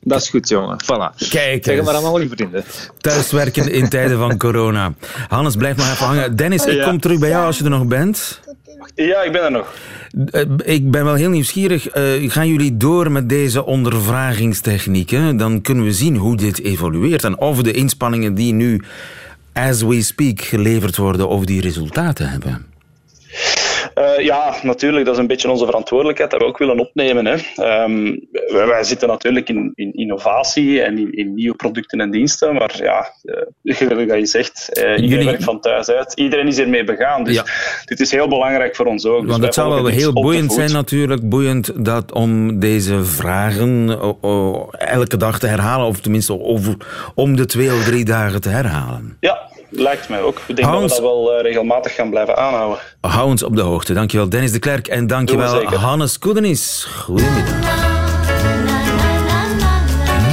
Dat 0.00 0.20
is 0.20 0.28
goed, 0.28 0.48
jongen. 0.48 0.76
Voilà. 0.84 1.28
Kijk 1.28 1.64
Zeg 1.64 1.82
maar 1.84 1.94
aan 1.94 2.04
al 2.04 2.20
je 2.20 2.28
vrienden. 2.28 2.64
Thuiswerken 3.00 3.72
in 3.72 3.88
tijden 3.88 4.18
van 4.18 4.36
corona. 4.36 4.92
Hannes, 5.28 5.56
blijf 5.56 5.76
nog 5.76 5.90
even 5.92 6.06
hangen. 6.06 6.36
Dennis, 6.36 6.64
ik 6.66 6.74
Ja. 6.74 6.84
kom 6.88 7.00
terug 7.00 7.18
bij 7.18 7.28
jou 7.28 7.46
als 7.46 7.58
je 7.58 7.64
er 7.64 7.70
nog 7.70 7.86
bent. 7.86 8.40
Ja, 8.94 9.22
ik 9.22 9.32
ben 9.32 9.42
er 9.44 9.50
nog. 9.50 9.74
Eh, 10.30 10.42
Ik 10.64 10.90
ben 10.90 11.04
wel 11.04 11.14
heel 11.14 11.30
nieuwsgierig. 11.30 11.88
Eh, 11.88 12.30
gaan 12.30 12.48
jullie 12.48 12.76
door 12.76 13.10
met 13.12 13.28
deze 13.28 13.64
ondervragingstechnieken? 13.64 15.36
Dan 15.36 15.60
kunnen 15.60 15.84
we 15.84 15.92
zien 15.92 16.16
hoe 16.16 16.36
dit 16.36 16.62
evolueert 16.62 17.24
en 17.24 17.38
of 17.38 17.62
de 17.62 17.72
inspanningen 17.72 18.34
die 18.34 18.52
nu, 18.52 18.82
as 19.52 19.82
we 19.82 20.02
speak, 20.02 20.40
geleverd 20.40 20.96
worden, 20.96 21.28
of 21.28 21.44
die 21.44 21.60
resultaten 21.60 22.28
hebben. 22.28 22.66
Eh, 23.98 24.24
ja, 24.24 24.54
natuurlijk, 24.62 25.04
dat 25.04 25.14
is 25.14 25.20
een 25.20 25.26
beetje 25.26 25.50
onze 25.50 25.64
verantwoordelijkheid 25.64 26.30
dat 26.30 26.40
we 26.40 26.46
ook 26.46 26.58
willen 26.58 26.78
opnemen. 26.78 27.26
Hè. 27.26 27.34
Ehm, 27.54 28.16
wij, 28.46 28.66
wij 28.66 28.84
zitten 28.84 29.08
natuurlijk 29.08 29.48
in, 29.48 29.72
in 29.74 29.92
innovatie 29.92 30.82
en 30.82 30.98
in, 30.98 31.12
in 31.12 31.34
nieuwe 31.34 31.56
producten 31.56 32.00
en 32.00 32.10
diensten, 32.10 32.54
maar 32.54 32.74
ja, 32.82 33.12
eh, 33.62 33.76
gelijk 33.88 34.08
dat 34.08 34.18
je 34.18 34.26
zegt, 34.26 34.68
eh, 34.72 34.82
iedereen 34.82 35.08
Jullie- 35.08 35.24
werkt 35.24 35.44
van 35.44 35.60
thuis 35.60 35.88
uit. 35.90 36.12
Iedereen 36.12 36.46
is 36.46 36.58
ermee 36.58 36.84
begaan, 36.84 37.24
dus 37.24 37.34
Ja. 37.34 37.44
dit 37.84 38.00
is 38.00 38.10
heel 38.10 38.28
belangrijk 38.28 38.76
voor 38.76 38.86
ons 38.86 39.06
ook. 39.06 39.20
Dus 39.20 39.30
Want 39.30 39.42
het 39.44 39.54
zou 39.54 39.74
wel 39.82 39.86
heel 39.86 40.12
boeiend 40.12 40.52
zijn 40.52 40.72
natuurlijk, 40.72 41.28
boeiend 41.28 41.84
dat 41.84 42.12
om 42.12 42.58
deze 42.60 43.04
vragen 43.04 43.98
elke 44.78 45.16
dag 45.16 45.38
te 45.38 45.46
herhalen, 45.46 45.86
of 45.86 46.00
tenminste 46.00 46.40
over, 46.40 46.74
om 47.14 47.36
de 47.36 47.46
twee 47.46 47.68
of 47.72 47.84
drie 47.84 48.04
dagen 48.04 48.40
te 48.40 48.48
herhalen. 48.48 49.16
Ja, 49.20 49.47
lijkt 49.68 50.08
mij 50.08 50.22
ook. 50.22 50.40
Ik 50.46 50.56
denk 50.56 50.68
dat 50.68 50.82
we 50.82 50.88
dat 50.88 51.00
wel 51.00 51.32
eh, 51.32 51.42
regelmatig 51.42 51.94
gaan 51.94 52.10
blijven 52.10 52.36
aanhouden. 52.36 52.78
Hou 53.00 53.28
ons 53.28 53.42
op 53.42 53.56
de 53.56 53.62
hoogte. 53.62 53.92
Dankjewel 53.92 54.28
Dennis 54.28 54.52
de 54.52 54.58
Klerk 54.58 54.88
en 54.88 55.06
dankjewel. 55.06 55.64
Hannes 55.64 56.18
Koedenis. 56.18 56.86
Goedemiddag. 57.04 57.76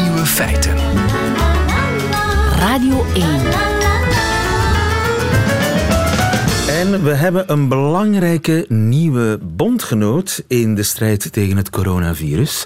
Nieuwe 0.01 0.25
feiten. 0.25 0.75
Radio 2.60 3.06
1. 3.13 3.24
En 6.68 7.04
we 7.04 7.13
hebben 7.13 7.51
een 7.51 7.68
belangrijke 7.68 8.65
nieuwe 8.68 9.39
bondgenoot 9.42 10.44
in 10.48 10.75
de 10.75 10.84
strijd 10.84 11.34
tegen 11.34 11.58
het 11.58 11.70
coronavirus. 11.70 12.65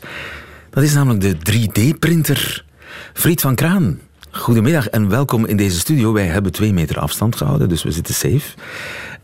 Dat 0.69 0.83
is 0.83 0.93
namelijk 0.93 1.21
de 1.21 1.35
3D-printer 1.51 2.65
Fried 3.13 3.41
van 3.41 3.55
Kraan. 3.55 3.99
Goedemiddag 4.31 4.89
en 4.89 5.09
welkom 5.09 5.45
in 5.45 5.57
deze 5.57 5.79
studio. 5.79 6.13
Wij 6.13 6.25
hebben 6.25 6.51
twee 6.51 6.73
meter 6.73 6.99
afstand 6.99 7.35
gehouden, 7.35 7.69
dus 7.69 7.83
we 7.83 7.91
zitten 7.91 8.13
safe. 8.13 8.55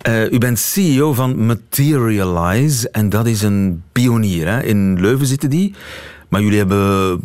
Eh, 0.02 0.32
u 0.32 0.38
bent 0.38 0.60
CEO 0.60 1.14
van 1.14 1.46
Materialize 1.46 2.90
en 2.90 3.10
dat 3.10 3.28
is 3.28 3.42
een 3.42 3.84
pionier. 3.92 4.48
Hè? 4.48 4.64
In 4.64 5.02
Leuven 5.02 5.28
zitten 5.28 5.50
die, 5.50 5.74
maar 6.30 6.42
jullie 6.42 6.58
hebben 6.58 7.20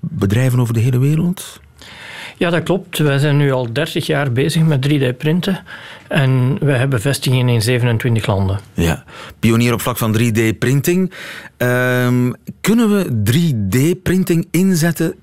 bedrijven 0.00 0.60
over 0.60 0.74
de 0.74 0.80
hele 0.80 0.98
wereld? 0.98 1.60
Ja, 2.36 2.50
dat 2.50 2.62
klopt. 2.62 2.98
Wij 2.98 3.18
zijn 3.18 3.36
nu 3.36 3.52
al 3.52 3.72
30 3.72 4.06
jaar 4.06 4.32
bezig 4.32 4.62
met 4.62 4.88
3D-printen. 4.88 5.62
En 6.08 6.56
we 6.60 6.72
hebben 6.72 7.00
vestigingen 7.00 7.48
in 7.48 7.62
27 7.62 8.26
landen. 8.26 8.60
Ja, 8.74 9.04
pionier 9.38 9.72
op 9.72 9.80
vlak 9.80 9.96
van 9.96 10.16
3D-printing. 10.18 11.12
Ehm, 11.56 12.32
kunnen 12.60 12.90
we 12.90 13.22
3D-printing 13.22 14.48
inzetten 14.50 15.14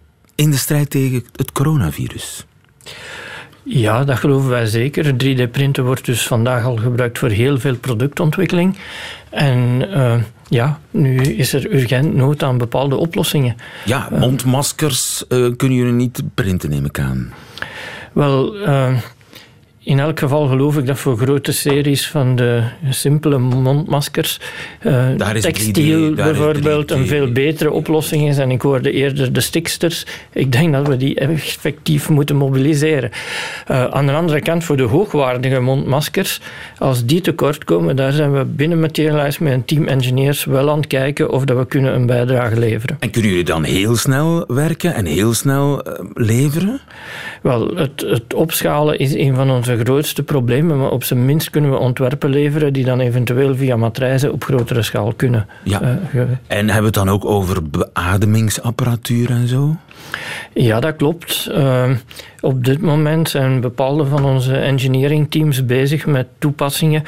in 0.41 0.51
de 0.51 0.57
strijd 0.57 0.89
tegen 0.89 1.25
het 1.35 1.51
coronavirus? 1.51 2.45
Ja, 3.63 4.03
dat 4.03 4.17
geloven 4.17 4.49
wij 4.49 4.65
zeker. 4.65 5.13
3D-printen 5.13 5.83
wordt 5.83 6.05
dus 6.05 6.27
vandaag 6.27 6.65
al 6.65 6.75
gebruikt 6.75 7.19
voor 7.19 7.29
heel 7.29 7.59
veel 7.59 7.75
productontwikkeling. 7.75 8.77
En 9.29 9.87
eh, 9.93 10.21
ja, 10.49 10.79
nu 10.91 11.21
is 11.21 11.53
er 11.53 11.73
urgent 11.73 12.13
nood 12.13 12.43
aan 12.43 12.57
bepaalde 12.57 12.95
oplossingen. 12.95 13.55
Ja, 13.85 14.07
mondmaskers 14.11 15.27
eh, 15.27 15.47
kunnen 15.57 15.77
jullie 15.77 15.93
niet 15.93 16.21
printen, 16.33 16.69
neem 16.69 16.85
ik 16.85 16.99
aan. 16.99 17.33
Wel, 18.13 18.55
eh, 18.55 18.97
in 19.83 19.99
elk 19.99 20.19
geval 20.19 20.47
geloof 20.47 20.77
ik 20.77 20.85
dat 20.85 20.99
voor 20.99 21.17
grote 21.17 21.51
series 21.51 22.07
van 22.07 22.35
de 22.35 22.63
simpele 22.89 23.37
mondmaskers 23.37 24.39
uh, 24.81 25.09
textiel 25.33 26.13
bijvoorbeeld 26.13 26.91
een 26.91 27.07
veel 27.07 27.31
betere 27.31 27.71
oplossing 27.71 28.27
is. 28.27 28.37
En 28.37 28.51
ik 28.51 28.61
hoorde 28.61 28.91
eerder 28.91 29.33
de 29.33 29.41
stiksters. 29.41 30.05
Ik 30.33 30.51
denk 30.51 30.73
dat 30.73 30.87
we 30.87 30.97
die 30.97 31.15
effectief 31.15 32.09
moeten 32.09 32.35
mobiliseren. 32.35 33.11
Uh, 33.71 33.85
aan 33.85 34.05
de 34.05 34.11
andere 34.11 34.39
kant, 34.41 34.63
voor 34.63 34.77
de 34.77 34.83
hoogwaardige 34.83 35.59
mondmaskers, 35.59 36.41
als 36.77 37.05
die 37.05 37.21
tekort 37.21 37.63
komen, 37.63 37.95
daar 37.95 38.11
zijn 38.11 38.33
we 38.33 38.45
binnen 38.45 38.79
Materialize 38.79 39.43
met 39.43 39.53
een 39.53 39.65
team 39.65 39.87
engineers 39.87 40.45
wel 40.45 40.69
aan 40.69 40.77
het 40.77 40.87
kijken 40.87 41.29
of 41.29 41.45
dat 41.45 41.57
we 41.57 41.65
kunnen 41.65 41.93
een 41.93 42.05
bijdrage 42.05 42.59
leveren. 42.59 42.97
En 42.99 43.09
kunnen 43.09 43.29
jullie 43.29 43.45
dan 43.45 43.63
heel 43.63 43.95
snel 43.95 44.43
werken 44.47 44.93
en 44.93 45.05
heel 45.05 45.33
snel 45.33 45.87
uh, 45.87 45.93
leveren? 46.13 46.81
Wel, 47.41 47.75
het, 47.75 48.01
het 48.07 48.33
opschalen 48.33 48.99
is 48.99 49.13
een 49.13 49.35
van 49.35 49.51
onze 49.51 49.71
grootste 49.83 50.23
problemen, 50.23 50.77
maar 50.77 50.91
op 50.91 51.03
zijn 51.03 51.25
minst 51.25 51.49
kunnen 51.49 51.71
we 51.71 51.77
ontwerpen 51.77 52.29
leveren 52.29 52.73
die 52.73 52.85
dan 52.85 52.99
eventueel 52.99 53.55
via 53.55 53.75
matrijzen 53.75 54.31
op 54.31 54.43
grotere 54.43 54.81
schaal 54.81 55.13
kunnen. 55.13 55.47
Ja. 55.63 55.81
Uh, 55.81 56.21
en 56.47 56.65
hebben 56.69 56.77
we 56.77 56.85
het 56.85 56.93
dan 56.93 57.09
ook 57.09 57.25
over 57.25 57.69
beademingsapparatuur 57.69 59.29
en 59.29 59.47
zo? 59.47 59.75
Ja, 60.53 60.79
dat 60.79 60.95
klopt. 60.95 61.49
Uh, 61.51 61.89
op 62.39 62.65
dit 62.65 62.81
moment 62.81 63.29
zijn 63.29 63.61
bepaalde 63.61 64.05
van 64.05 64.25
onze 64.25 64.55
engineering 64.55 65.31
teams 65.31 65.65
bezig 65.65 66.05
met 66.05 66.27
toepassingen, 66.37 67.03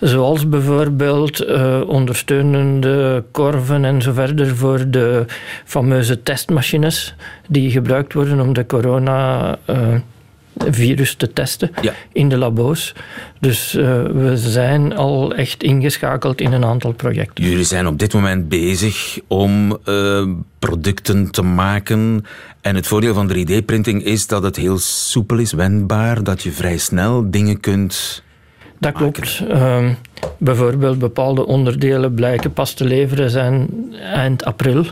zoals 0.00 0.48
bijvoorbeeld 0.48 1.46
uh, 1.46 1.80
ondersteunende 1.86 3.24
korven 3.30 3.84
en 3.84 4.02
zo 4.02 4.12
verder 4.12 4.56
voor 4.56 4.90
de 4.90 5.24
fameuze 5.64 6.22
testmachines 6.22 7.14
die 7.48 7.70
gebruikt 7.70 8.12
worden 8.12 8.40
om 8.40 8.52
de 8.52 8.66
corona. 8.66 9.58
Virus 10.70 11.14
te 11.14 11.32
testen 11.32 11.70
in 12.12 12.28
de 12.28 12.36
labo's. 12.36 12.94
Dus 13.40 13.74
uh, 13.74 14.02
we 14.02 14.32
zijn 14.36 14.96
al 14.96 15.34
echt 15.34 15.62
ingeschakeld 15.62 16.40
in 16.40 16.52
een 16.52 16.64
aantal 16.64 16.92
projecten. 16.92 17.44
Jullie 17.44 17.64
zijn 17.64 17.86
op 17.86 17.98
dit 17.98 18.14
moment 18.14 18.48
bezig 18.48 19.18
om 19.26 19.78
uh, 19.84 20.26
producten 20.58 21.30
te 21.30 21.42
maken. 21.42 22.24
En 22.60 22.74
het 22.74 22.86
voordeel 22.86 23.14
van 23.14 23.32
3D-printing 23.32 24.04
is 24.04 24.26
dat 24.26 24.42
het 24.42 24.56
heel 24.56 24.78
soepel 24.78 25.38
is, 25.38 25.52
wendbaar, 25.52 26.22
dat 26.22 26.42
je 26.42 26.52
vrij 26.52 26.78
snel 26.78 27.30
dingen 27.30 27.60
kunt. 27.60 28.22
Dat 28.80 28.92
klopt. 28.92 29.42
Uh, 29.48 29.88
bijvoorbeeld 30.38 30.98
bepaalde 30.98 31.46
onderdelen 31.46 32.14
blijken 32.14 32.52
pas 32.52 32.72
te 32.72 32.84
leveren 32.84 33.30
zijn 33.30 33.68
eind 34.00 34.44
april. 34.44 34.84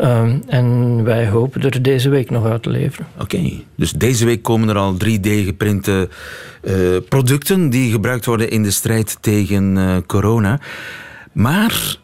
Um, 0.00 0.42
en 0.46 1.04
wij 1.04 1.28
hopen 1.28 1.62
er 1.62 1.82
deze 1.82 2.08
week 2.08 2.30
nog 2.30 2.44
uit 2.44 2.62
te 2.62 2.70
leveren. 2.70 3.06
Oké, 3.18 3.50
dus 3.74 3.92
deze 3.92 4.24
week 4.24 4.42
komen 4.42 4.68
er 4.68 4.76
al 4.76 4.94
3D-geprinte 4.94 6.08
uh, 6.62 6.96
producten 7.08 7.70
die 7.70 7.90
gebruikt 7.90 8.24
worden 8.24 8.50
in 8.50 8.62
de 8.62 8.70
strijd 8.70 9.18
tegen 9.20 9.76
uh, 9.76 9.96
corona. 10.06 10.60
Maar 11.32 11.96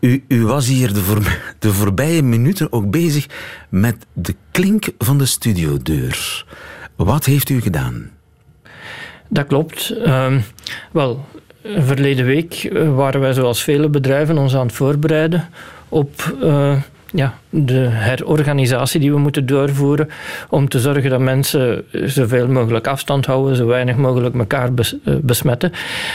u, 0.00 0.24
u, 0.28 0.44
was 0.44 0.66
hier 0.66 0.92
de, 0.92 1.00
voor, 1.00 1.38
de 1.58 1.72
voorbije 1.72 2.22
minuten 2.22 2.72
ook 2.72 2.90
bezig 2.90 3.26
met 3.68 4.06
de 4.12 4.34
klink 4.50 4.86
van 4.98 5.18
de 5.18 5.26
studiodeur. 5.26 6.46
Wat 6.96 7.24
heeft 7.24 7.48
u 7.48 7.60
gedaan? 7.60 8.10
Dat 9.28 9.46
klopt. 9.46 9.94
Um, 10.06 10.42
wel, 10.92 11.24
verleden 11.64 12.24
week 12.24 12.54
eh, 12.54 12.94
waren 12.94 13.20
wij 13.20 13.32
zoals 13.32 13.62
vele 13.62 13.88
bedrijven 13.88 14.38
ons 14.38 14.54
aan 14.54 14.66
het 14.66 14.74
voorbereiden 14.74 15.48
op 15.88 16.36
uh, 16.42 16.76
ja, 17.12 17.38
de 17.50 17.88
herorganisatie 17.90 19.00
die 19.00 19.12
we 19.12 19.18
moeten 19.18 19.46
doorvoeren 19.46 20.08
om 20.48 20.68
te 20.68 20.80
zorgen 20.80 21.10
dat 21.10 21.20
mensen 21.20 21.84
zoveel 22.04 22.48
mogelijk 22.48 22.86
afstand 22.86 23.26
houden, 23.26 23.56
zo 23.56 23.66
weinig 23.66 23.96
mogelijk 23.96 24.34
elkaar 24.34 24.70
uh, 24.78 25.14
besmetten. 25.22 25.72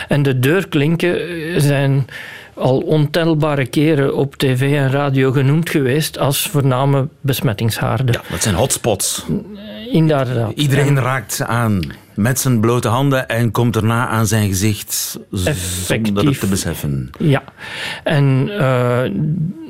En 0.07 0.23
de 0.23 0.39
deurklinken 0.39 1.19
zijn 1.61 2.05
al 2.53 2.79
ontelbare 2.79 3.65
keren 3.65 4.15
op 4.15 4.35
tv 4.35 4.73
en 4.73 4.91
radio 4.91 5.31
genoemd 5.31 5.69
geweest 5.69 6.17
als 6.17 6.47
voorname 6.47 7.07
besmettingshaarden. 7.21 8.13
Ja, 8.13 8.21
dat 8.29 8.43
zijn 8.43 8.55
hotspots. 8.55 9.25
Inderdaad. 9.91 10.51
Iedereen 10.55 10.97
en... 10.97 11.03
raakt 11.03 11.33
ze 11.33 11.45
aan 11.45 11.79
met 12.19 12.39
zijn 12.39 12.59
blote 12.59 12.87
handen 12.87 13.27
en 13.27 13.51
komt 13.51 13.73
daarna 13.73 14.07
aan 14.07 14.27
zijn 14.27 14.47
gezicht 14.47 15.19
Effectief. 15.43 16.05
zonder 16.05 16.25
het 16.25 16.39
te 16.39 16.47
beseffen. 16.47 17.09
Ja, 17.19 17.43
en 18.03 18.49
uh, 18.49 19.01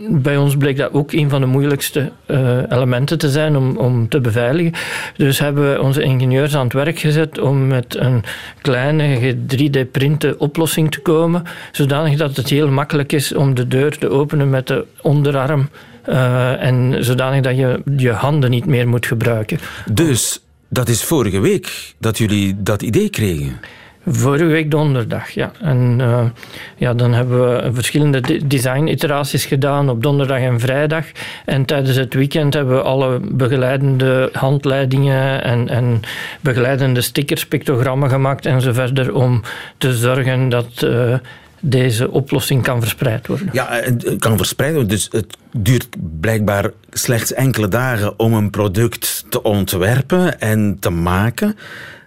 bij 0.09 0.37
ons 0.37 0.57
bleek 0.57 0.77
dat 0.77 0.93
ook 0.93 1.11
een 1.11 1.29
van 1.29 1.41
de 1.41 1.47
moeilijkste 1.47 2.11
uh, 2.27 2.57
elementen 2.69 3.17
te 3.17 3.29
zijn 3.29 3.55
om, 3.55 3.77
om 3.77 4.09
te 4.09 4.21
beveiligen. 4.21 4.73
Dus 5.17 5.39
hebben 5.39 5.71
we 5.71 5.81
onze 5.81 6.01
ingenieurs 6.01 6.55
aan 6.55 6.63
het 6.63 6.73
werk 6.73 6.99
gezet 6.99 7.39
om 7.39 7.67
met 7.67 7.95
een 7.95 8.23
kleine 8.61 9.35
3D-printe 9.35 10.37
oplossing 10.37 10.91
te 10.91 10.99
komen, 10.99 11.43
zodanig 11.71 12.17
dat 12.17 12.35
het 12.35 12.49
heel 12.49 12.69
makkelijk 12.69 13.11
is 13.11 13.33
om 13.33 13.53
de 13.55 13.67
deur 13.67 13.97
te 13.97 14.09
openen 14.09 14.49
met 14.49 14.67
de 14.67 14.85
onderarm. 15.01 15.69
Uh, 16.09 16.63
en 16.63 17.03
zodanig 17.03 17.41
dat 17.41 17.57
je 17.57 17.81
je 17.97 18.11
handen 18.11 18.49
niet 18.49 18.65
meer 18.65 18.87
moet 18.87 19.05
gebruiken. 19.05 19.59
Dus 19.91 20.41
dat 20.69 20.87
is 20.87 21.03
vorige 21.03 21.39
week 21.39 21.93
dat 21.97 22.17
jullie 22.17 22.55
dat 22.57 22.81
idee 22.81 23.09
kregen. 23.09 23.59
Vorige 24.07 24.45
week 24.45 24.71
donderdag, 24.71 25.29
ja. 25.29 25.51
En 25.61 25.97
uh, 26.01 26.23
ja, 26.77 26.93
dan 26.93 27.13
hebben 27.13 27.39
we 27.39 27.73
verschillende 27.73 28.47
design-iteraties 28.47 29.45
gedaan 29.45 29.89
op 29.89 30.03
donderdag 30.03 30.39
en 30.39 30.59
vrijdag. 30.59 31.05
En 31.45 31.65
tijdens 31.65 31.95
het 31.95 32.13
weekend 32.13 32.53
hebben 32.53 32.75
we 32.75 32.81
alle 32.81 33.19
begeleidende 33.19 34.29
handleidingen 34.33 35.43
en, 35.43 35.69
en 35.69 36.01
begeleidende 36.41 37.01
stickers, 37.01 37.45
pictogrammen 37.45 38.09
gemaakt 38.09 38.45
en 38.45 38.61
zo 38.61 38.73
verder 38.73 39.13
om 39.13 39.41
te 39.77 39.93
zorgen 39.93 40.49
dat... 40.49 40.81
Uh, 40.83 41.13
deze 41.59 42.11
oplossing 42.11 42.63
kan 42.63 42.79
verspreid 42.79 43.27
worden. 43.27 43.49
Ja, 43.51 43.67
het 43.69 44.15
kan 44.19 44.37
verspreid 44.37 44.71
worden. 44.73 44.89
Dus 44.89 45.07
het 45.11 45.37
duurt 45.51 45.87
blijkbaar 46.19 46.71
slechts 46.89 47.33
enkele 47.33 47.67
dagen 47.67 48.19
om 48.19 48.33
een 48.33 48.49
product 48.49 49.25
te 49.29 49.43
ontwerpen 49.43 50.39
en 50.39 50.77
te 50.79 50.89
maken. 50.89 51.57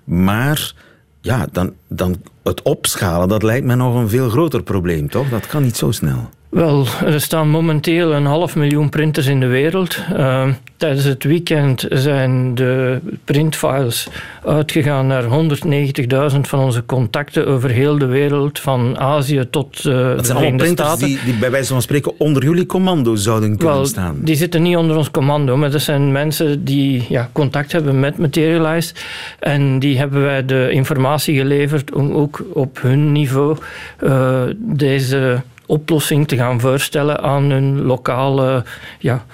Maar 0.04 0.72
ja, 1.20 1.46
dan, 1.52 1.72
dan 1.88 2.22
het 2.42 2.62
opschalen, 2.62 3.28
dat 3.28 3.42
lijkt 3.42 3.66
me 3.66 3.74
nog 3.74 3.94
een 3.94 4.08
veel 4.08 4.28
groter 4.28 4.62
probleem, 4.62 5.08
toch? 5.08 5.28
Dat 5.28 5.46
kan 5.46 5.62
niet 5.62 5.76
zo 5.76 5.90
snel. 5.90 6.30
Wel, 6.52 6.86
er 7.04 7.20
staan 7.20 7.48
momenteel 7.48 8.12
een 8.12 8.26
half 8.26 8.56
miljoen 8.56 8.88
printers 8.88 9.26
in 9.26 9.40
de 9.40 9.46
wereld. 9.46 9.98
Uh, 10.12 10.48
tijdens 10.76 11.04
het 11.04 11.24
weekend 11.24 11.86
zijn 11.88 12.54
de 12.54 13.00
printfiles 13.24 14.08
uitgegaan 14.44 15.06
naar 15.06 15.24
190.000 15.24 16.40
van 16.40 16.58
onze 16.58 16.86
contacten 16.86 17.46
over 17.46 17.70
heel 17.70 17.98
de 17.98 18.06
wereld, 18.06 18.60
van 18.60 18.98
Azië 18.98 19.46
tot 19.50 19.84
uh, 19.84 19.92
Dat 19.92 20.26
zijn 20.26 20.38
allemaal 20.38 20.56
printers 20.56 20.88
Staten. 20.88 21.06
Die, 21.06 21.18
die 21.24 21.34
bij 21.34 21.50
wijze 21.50 21.72
van 21.72 21.82
spreken 21.82 22.12
onder 22.18 22.42
jullie 22.42 22.66
commando 22.66 23.14
zouden 23.14 23.56
kunnen 23.56 23.76
Wel, 23.76 23.86
staan. 23.86 24.16
Die 24.20 24.36
zitten 24.36 24.62
niet 24.62 24.76
onder 24.76 24.96
ons 24.96 25.10
commando, 25.10 25.56
maar 25.56 25.70
dat 25.70 25.82
zijn 25.82 26.12
mensen 26.12 26.64
die 26.64 27.06
ja, 27.08 27.30
contact 27.32 27.72
hebben 27.72 28.00
met 28.00 28.18
Materialize. 28.18 28.94
En 29.38 29.78
die 29.78 29.98
hebben 29.98 30.22
wij 30.22 30.44
de 30.44 30.68
informatie 30.70 31.36
geleverd 31.36 31.92
om 31.94 32.12
ook 32.12 32.44
op 32.52 32.82
hun 32.82 33.12
niveau 33.12 33.56
uh, 34.00 34.42
deze 34.58 35.42
oplossing 35.72 36.28
te 36.28 36.36
gaan 36.36 36.60
voorstellen 36.60 37.20
aan 37.20 37.50
hun 37.50 37.82
lokale 37.82 38.64
ja, 38.98 39.24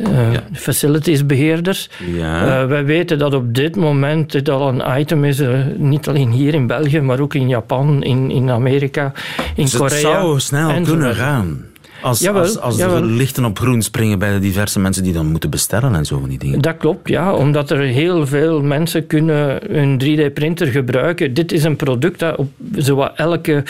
uh, 0.00 0.32
ja. 0.32 0.42
facilitiesbeheerders. 0.52 1.90
Ja. 2.14 2.62
Uh, 2.62 2.68
wij 2.68 2.84
weten 2.84 3.18
dat 3.18 3.34
op 3.34 3.54
dit 3.54 3.76
moment 3.76 4.32
dit 4.32 4.48
al 4.48 4.68
een 4.68 5.00
item 5.00 5.24
is, 5.24 5.40
uh, 5.40 5.58
niet 5.76 6.08
alleen 6.08 6.30
hier 6.30 6.54
in 6.54 6.66
België, 6.66 7.00
maar 7.00 7.20
ook 7.20 7.34
in 7.34 7.48
Japan, 7.48 8.02
in, 8.02 8.30
in 8.30 8.50
Amerika, 8.50 9.12
in 9.54 9.64
dus 9.64 9.76
Korea. 9.76 9.94
Het 9.94 10.00
zou 10.00 10.40
snel 10.40 10.80
kunnen 10.80 11.14
gaan. 11.14 11.64
Als, 12.04 12.20
jawel, 12.20 12.42
als, 12.42 12.58
als 12.58 12.76
jawel. 12.76 12.96
er 12.96 13.04
lichten 13.04 13.44
op 13.44 13.58
groen 13.58 13.82
springen 13.82 14.18
bij 14.18 14.32
de 14.32 14.38
diverse 14.38 14.80
mensen 14.80 15.02
die 15.02 15.12
dan 15.12 15.26
moeten 15.26 15.50
bestellen 15.50 15.94
en 15.94 16.04
zo 16.04 16.18
van 16.18 16.28
die 16.28 16.38
dingen. 16.38 16.60
Dat 16.60 16.76
klopt, 16.76 17.08
ja. 17.08 17.34
Omdat 17.34 17.70
er 17.70 17.78
heel 17.78 18.26
veel 18.26 18.62
mensen 18.62 19.06
kunnen 19.06 19.76
een 19.78 20.02
3D-printer 20.04 20.66
gebruiken. 20.66 21.34
Dit 21.34 21.52
is 21.52 21.64
een 21.64 21.76
product 21.76 22.18
dat 22.18 22.36
op 22.36 22.50
zowat 22.76 23.12
elke 23.16 23.64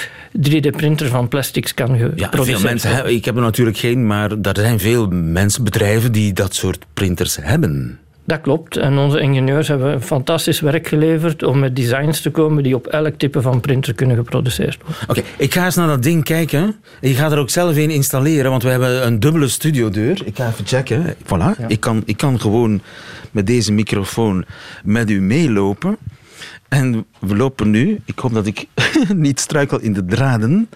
3D-printer 0.50 1.08
van 1.08 1.28
plastics 1.28 1.74
kan 1.74 1.96
ja, 1.96 2.28
produceren. 2.28 2.60
Veel 2.60 2.68
mensen, 2.68 3.14
ik 3.14 3.24
heb 3.24 3.36
er 3.36 3.42
natuurlijk 3.42 3.76
geen, 3.76 4.06
maar 4.06 4.30
er 4.30 4.52
zijn 4.54 4.78
veel 4.78 5.08
mensen, 5.10 5.64
bedrijven 5.64 6.12
die 6.12 6.32
dat 6.32 6.54
soort 6.54 6.84
printers 6.94 7.38
hebben. 7.40 7.98
Dat 8.26 8.40
klopt. 8.40 8.76
En 8.76 8.98
onze 8.98 9.20
ingenieurs 9.20 9.68
hebben 9.68 10.02
fantastisch 10.02 10.60
werk 10.60 10.88
geleverd 10.88 11.42
om 11.42 11.58
met 11.58 11.76
designs 11.76 12.20
te 12.20 12.30
komen 12.30 12.62
die 12.62 12.74
op 12.74 12.86
elk 12.86 13.14
type 13.14 13.42
van 13.42 13.60
printer 13.60 13.94
kunnen 13.94 14.16
geproduceerd 14.16 14.78
worden. 14.82 15.02
Oké, 15.08 15.18
okay, 15.18 15.30
ik 15.38 15.54
ga 15.54 15.64
eens 15.64 15.74
naar 15.74 15.86
dat 15.86 16.02
ding 16.02 16.24
kijken. 16.24 16.76
Je 17.00 17.14
gaat 17.14 17.32
er 17.32 17.38
ook 17.38 17.50
zelf 17.50 17.76
een 17.76 17.90
installeren, 17.90 18.50
want 18.50 18.62
we 18.62 18.68
hebben 18.68 19.06
een 19.06 19.20
dubbele 19.20 19.48
studiodeur. 19.48 20.22
Ik 20.24 20.36
ga 20.36 20.48
even 20.48 20.66
checken. 20.66 21.14
Voilà, 21.24 21.58
ja. 21.58 21.68
ik, 21.68 21.80
kan, 21.80 22.02
ik 22.04 22.16
kan 22.16 22.40
gewoon 22.40 22.80
met 23.30 23.46
deze 23.46 23.72
microfoon 23.72 24.44
met 24.84 25.10
u 25.10 25.20
meelopen. 25.20 25.96
En 26.68 27.04
we 27.20 27.36
lopen 27.36 27.70
nu, 27.70 28.00
ik 28.04 28.18
hoop 28.18 28.34
dat 28.34 28.46
ik 28.46 28.66
niet 29.14 29.40
struikel 29.40 29.80
in 29.80 29.92
de 29.92 30.04
draden. 30.04 30.68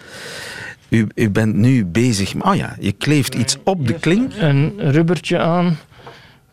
U, 0.89 1.07
u 1.15 1.31
bent 1.31 1.55
nu 1.55 1.85
bezig. 1.85 2.35
Oh 2.41 2.55
ja, 2.55 2.77
je 2.81 2.93
kleeft 2.93 3.35
iets 3.35 3.57
op 3.65 3.87
de 3.87 3.93
klink. 3.93 4.33
Een 4.39 4.73
rubbertje 4.79 5.39
aan 5.39 5.79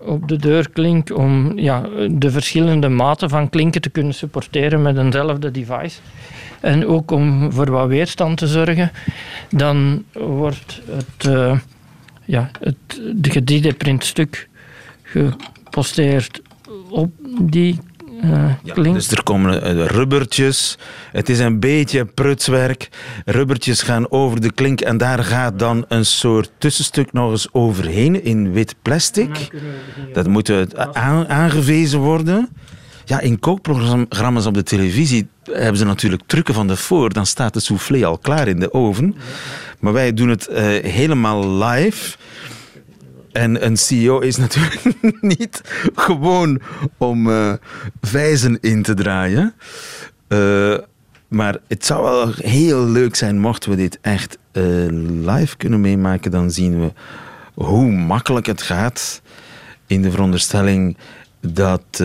op 0.05 0.27
de 0.27 0.35
deurklink 0.35 1.17
om 1.17 1.59
ja, 1.59 1.89
de 2.09 2.31
verschillende 2.31 2.89
maten 2.89 3.29
van 3.29 3.49
klinken 3.49 3.81
te 3.81 3.89
kunnen 3.89 4.13
supporteren 4.13 4.81
met 4.81 4.97
eenzelfde 4.97 5.51
device. 5.51 5.99
En 6.59 6.87
ook 6.87 7.11
om 7.11 7.51
voor 7.51 7.71
wat 7.71 7.87
weerstand 7.87 8.37
te 8.37 8.47
zorgen, 8.47 8.91
dan 9.49 10.03
wordt 10.13 10.81
het, 10.91 11.25
uh, 11.27 11.59
ja, 12.25 12.49
het 12.59 13.01
de 13.15 13.61
3D-print 13.61 14.03
stuk 14.03 14.49
geposteerd 15.03 16.41
op 16.89 17.11
die 17.39 17.79
uh, 18.31 18.53
ja, 18.63 18.73
dus 18.73 19.11
er 19.11 19.23
komen 19.23 19.77
uh, 19.77 19.85
rubbertjes. 19.85 20.77
Het 21.11 21.29
is 21.29 21.39
een 21.39 21.59
beetje 21.59 22.05
prutswerk. 22.05 22.89
Rubbertjes 23.25 23.81
gaan 23.81 24.11
over 24.11 24.41
de 24.41 24.51
klink 24.51 24.81
en 24.81 24.97
daar 24.97 25.23
gaat 25.23 25.59
dan 25.59 25.85
een 25.87 26.05
soort 26.05 26.51
tussenstuk 26.57 27.13
nog 27.13 27.31
eens 27.31 27.47
overheen 27.51 28.23
in 28.23 28.51
wit 28.51 28.75
plastic. 28.81 29.49
Dat 30.13 30.27
moet 30.27 30.75
aangewezen 31.27 31.99
worden. 31.99 32.49
Ja, 33.05 33.19
in 33.19 33.39
kookprogramma's 33.39 34.45
op 34.45 34.53
de 34.53 34.63
televisie 34.63 35.27
hebben 35.43 35.77
ze 35.77 35.85
natuurlijk 35.85 36.23
trucken 36.25 36.53
van 36.53 36.67
de 36.67 36.75
voor. 36.75 37.13
Dan 37.13 37.25
staat 37.25 37.53
de 37.53 37.59
soufflé 37.59 38.05
al 38.05 38.17
klaar 38.17 38.47
in 38.47 38.59
de 38.59 38.73
oven. 38.73 39.15
Maar 39.79 39.93
wij 39.93 40.13
doen 40.13 40.29
het 40.29 40.47
uh, 40.51 40.57
helemaal 40.83 41.63
live. 41.63 42.17
En 43.35 43.65
een 43.65 43.77
CEO 43.77 44.19
is 44.19 44.37
natuurlijk 44.45 44.81
niet 45.21 45.61
gewoon 45.95 46.61
om 46.97 47.29
vijzen 48.01 48.57
in 48.61 48.81
te 48.81 48.93
draaien. 48.93 49.53
Uh, 50.27 50.77
maar 51.27 51.57
het 51.67 51.85
zou 51.85 52.03
wel 52.03 52.31
heel 52.35 52.85
leuk 52.85 53.15
zijn 53.15 53.39
mochten 53.39 53.69
we 53.69 53.75
dit 53.75 53.97
echt 54.01 54.37
uh, 54.53 54.63
live 55.25 55.57
kunnen 55.57 55.81
meemaken. 55.81 56.31
Dan 56.31 56.51
zien 56.51 56.79
we 56.79 56.93
hoe 57.53 57.91
makkelijk 57.91 58.45
het 58.45 58.61
gaat. 58.61 59.21
In 59.87 60.01
de 60.01 60.11
veronderstelling 60.11 60.97
dat 61.39 62.03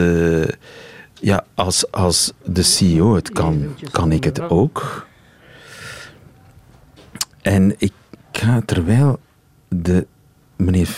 ja, 1.21 1.45
als, 1.55 1.93
als 1.93 2.33
de 2.45 2.62
CEO 2.62 3.14
het 3.14 3.31
kan, 3.31 3.75
kan 3.90 4.12
ik 4.12 4.25
het 4.25 4.40
ook. 4.40 5.07
En 7.43 7.75
ik 7.79 7.93
ga 8.33 8.62
terwijl 8.64 9.21
de 9.69 10.07
meneer 10.57 10.88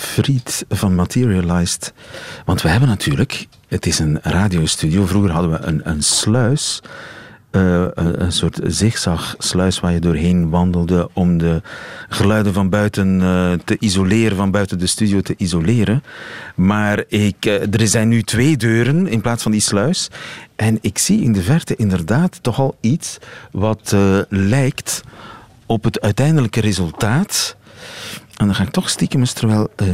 Fried 0.00 0.64
van 0.68 0.94
Materialized. 0.94 1.92
Want 2.44 2.62
we 2.62 2.68
hebben 2.68 2.88
natuurlijk, 2.88 3.46
het 3.68 3.86
is 3.86 3.98
een 3.98 4.18
radiostudio. 4.22 5.06
Vroeger 5.06 5.30
hadden 5.30 5.50
we 5.50 5.66
een, 5.66 5.80
een 5.84 6.02
sluis. 6.02 6.82
Uh, 7.52 7.86
een, 7.94 8.32
soort 8.32 8.60
zigzagsluis 8.64 9.80
waar 9.80 9.92
je 9.92 10.00
doorheen 10.00 10.50
wandelde 10.50 11.08
om 11.12 11.38
de 11.38 11.62
geluiden 12.08 12.52
van 12.52 12.68
buiten 12.68 13.20
uh, 13.20 13.52
te 13.64 13.76
isoleren, 13.78 14.36
van 14.36 14.50
buiten 14.50 14.78
de 14.78 14.86
studio 14.86 15.20
te 15.20 15.34
isoleren. 15.36 16.02
Maar 16.54 17.04
ik, 17.08 17.46
uh, 17.46 17.74
er 17.74 17.88
zijn 17.88 18.08
nu 18.08 18.22
twee 18.22 18.56
deuren 18.56 19.06
in 19.06 19.20
plaats 19.20 19.42
van 19.42 19.52
die 19.52 19.60
sluis. 19.60 20.08
En 20.56 20.78
ik 20.80 20.98
zie 20.98 21.22
in 21.22 21.32
de 21.32 21.42
verte 21.42 21.76
inderdaad 21.76 22.42
toch 22.42 22.58
al 22.58 22.76
iets 22.80 23.18
wat 23.50 23.94
lijkt 24.28 25.02
op 25.66 25.84
het 25.84 26.00
uiteindelijke 26.00 26.60
resultaat 26.60 27.56
en 28.40 28.46
dan 28.46 28.54
ga 28.54 28.62
ik 28.62 28.70
toch 28.70 28.90
stiekem 28.90 29.20
eens, 29.20 29.32
terwijl 29.32 29.68
uh, 29.82 29.88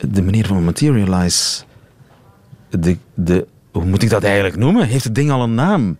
de 0.00 0.22
meneer 0.22 0.46
van 0.46 0.64
Materialize... 0.64 1.62
De, 2.70 2.96
de, 3.14 3.46
hoe 3.72 3.84
moet 3.84 4.02
ik 4.02 4.10
dat 4.10 4.24
eigenlijk 4.24 4.56
noemen? 4.56 4.86
Heeft 4.86 5.04
het 5.04 5.14
ding 5.14 5.30
al 5.30 5.42
een 5.42 5.54
naam? 5.54 5.96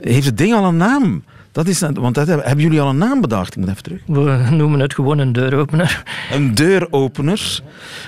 Heeft 0.00 0.26
het 0.26 0.38
ding 0.38 0.54
al 0.54 0.64
een 0.64 0.76
naam? 0.76 1.24
Dat 1.52 1.68
is, 1.68 1.80
want 1.80 2.14
dat 2.14 2.26
hebben, 2.26 2.46
hebben 2.46 2.64
jullie 2.64 2.80
al 2.80 2.88
een 2.88 2.98
naam 2.98 3.20
bedacht? 3.20 3.52
Ik 3.52 3.58
moet 3.58 3.68
even 3.68 3.82
terug. 3.82 4.00
We 4.06 4.48
noemen 4.50 4.80
het 4.80 4.94
gewoon 4.94 5.18
een 5.18 5.32
deuropener. 5.32 6.02
Een 6.32 6.54
deuropener. 6.54 7.60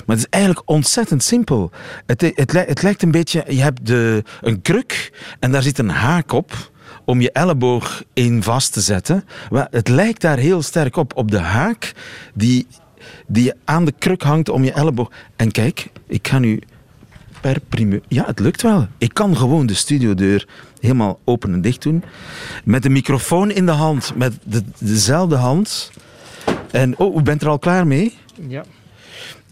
Maar 0.07 0.17
het 0.17 0.25
is 0.25 0.31
eigenlijk 0.31 0.63
ontzettend 0.71 1.23
simpel. 1.23 1.71
Het, 2.07 2.21
het, 2.21 2.53
het 2.53 2.83
lijkt 2.83 3.03
een 3.03 3.11
beetje... 3.11 3.45
Je 3.49 3.63
hebt 3.63 3.87
de, 3.87 4.25
een 4.41 4.63
kruk 4.63 5.13
en 5.41 5.53
daar 5.53 5.63
zit 5.63 5.79
een 5.79 5.91
haak 5.91 6.33
op 6.33 6.72
om 7.05 7.21
je 7.21 7.33
elleboog 7.33 8.03
in 8.13 8.43
vast 8.43 8.73
te 8.73 8.81
zetten. 8.81 9.25
Het 9.71 9.89
lijkt 9.89 10.21
daar 10.21 10.39
heel 10.39 10.63
sterk 10.63 10.97
op, 10.97 11.17
op 11.17 11.31
de 11.31 11.39
haak 11.39 11.93
die, 12.35 12.67
die 13.27 13.53
aan 13.65 13.85
de 13.85 13.93
kruk 13.99 14.23
hangt 14.23 14.49
om 14.49 14.65
je 14.65 14.73
elleboog. 14.73 15.11
En 15.37 15.51
kijk, 15.51 15.91
ik 16.07 16.29
ga 16.29 16.39
nu 16.39 16.63
per 17.41 17.61
primeur... 17.69 18.01
Ja, 18.09 18.27
het 18.27 18.39
lukt 18.39 18.63
wel. 18.63 18.87
Ik 18.99 19.15
kan 19.15 19.37
gewoon 19.37 19.67
de 19.67 19.75
studiodeur 19.75 20.47
helemaal 20.81 21.19
open 21.25 21.53
en 21.53 21.61
dicht 21.61 21.83
doen. 21.83 22.05
Met 22.65 22.83
de 22.83 22.89
microfoon 22.89 23.51
in 23.51 23.67
de 23.67 23.73
hand, 23.73 24.13
met 24.17 24.33
de, 24.45 24.63
dezelfde 24.79 25.37
hand. 25.37 25.91
En, 26.71 26.99
oh, 26.99 27.17
u 27.17 27.23
bent 27.23 27.43
er 27.43 27.49
al 27.49 27.59
klaar 27.59 27.87
mee? 27.87 28.17
Ja. 28.49 28.65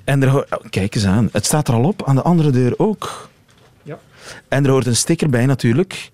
En 0.05 0.23
er, 0.23 0.37
oh, 0.37 0.45
kijk 0.71 0.95
eens 0.95 1.07
aan, 1.07 1.29
het 1.33 1.47
staat 1.47 1.69
er 1.69 1.75
al 1.75 1.85
op, 1.85 2.07
aan 2.07 2.15
de 2.15 2.23
andere 2.23 2.51
deur 2.51 2.75
ook. 2.77 3.29
Ja. 3.83 3.99
En 4.49 4.65
er 4.65 4.71
hoort 4.71 4.87
een 4.87 4.97
sticker 4.97 5.31
bij 5.31 5.47
natuurlijk. 5.47 6.11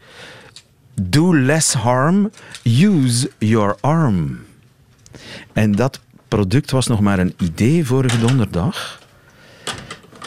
Do 1.02 1.34
less 1.34 1.72
harm, 1.72 2.30
use 2.62 3.30
your 3.38 3.76
arm. 3.80 4.38
En 5.52 5.72
dat 5.72 6.00
product 6.28 6.70
was 6.70 6.86
nog 6.86 7.00
maar 7.00 7.18
een 7.18 7.34
idee 7.38 7.86
vorige 7.86 8.18
donderdag. 8.18 9.00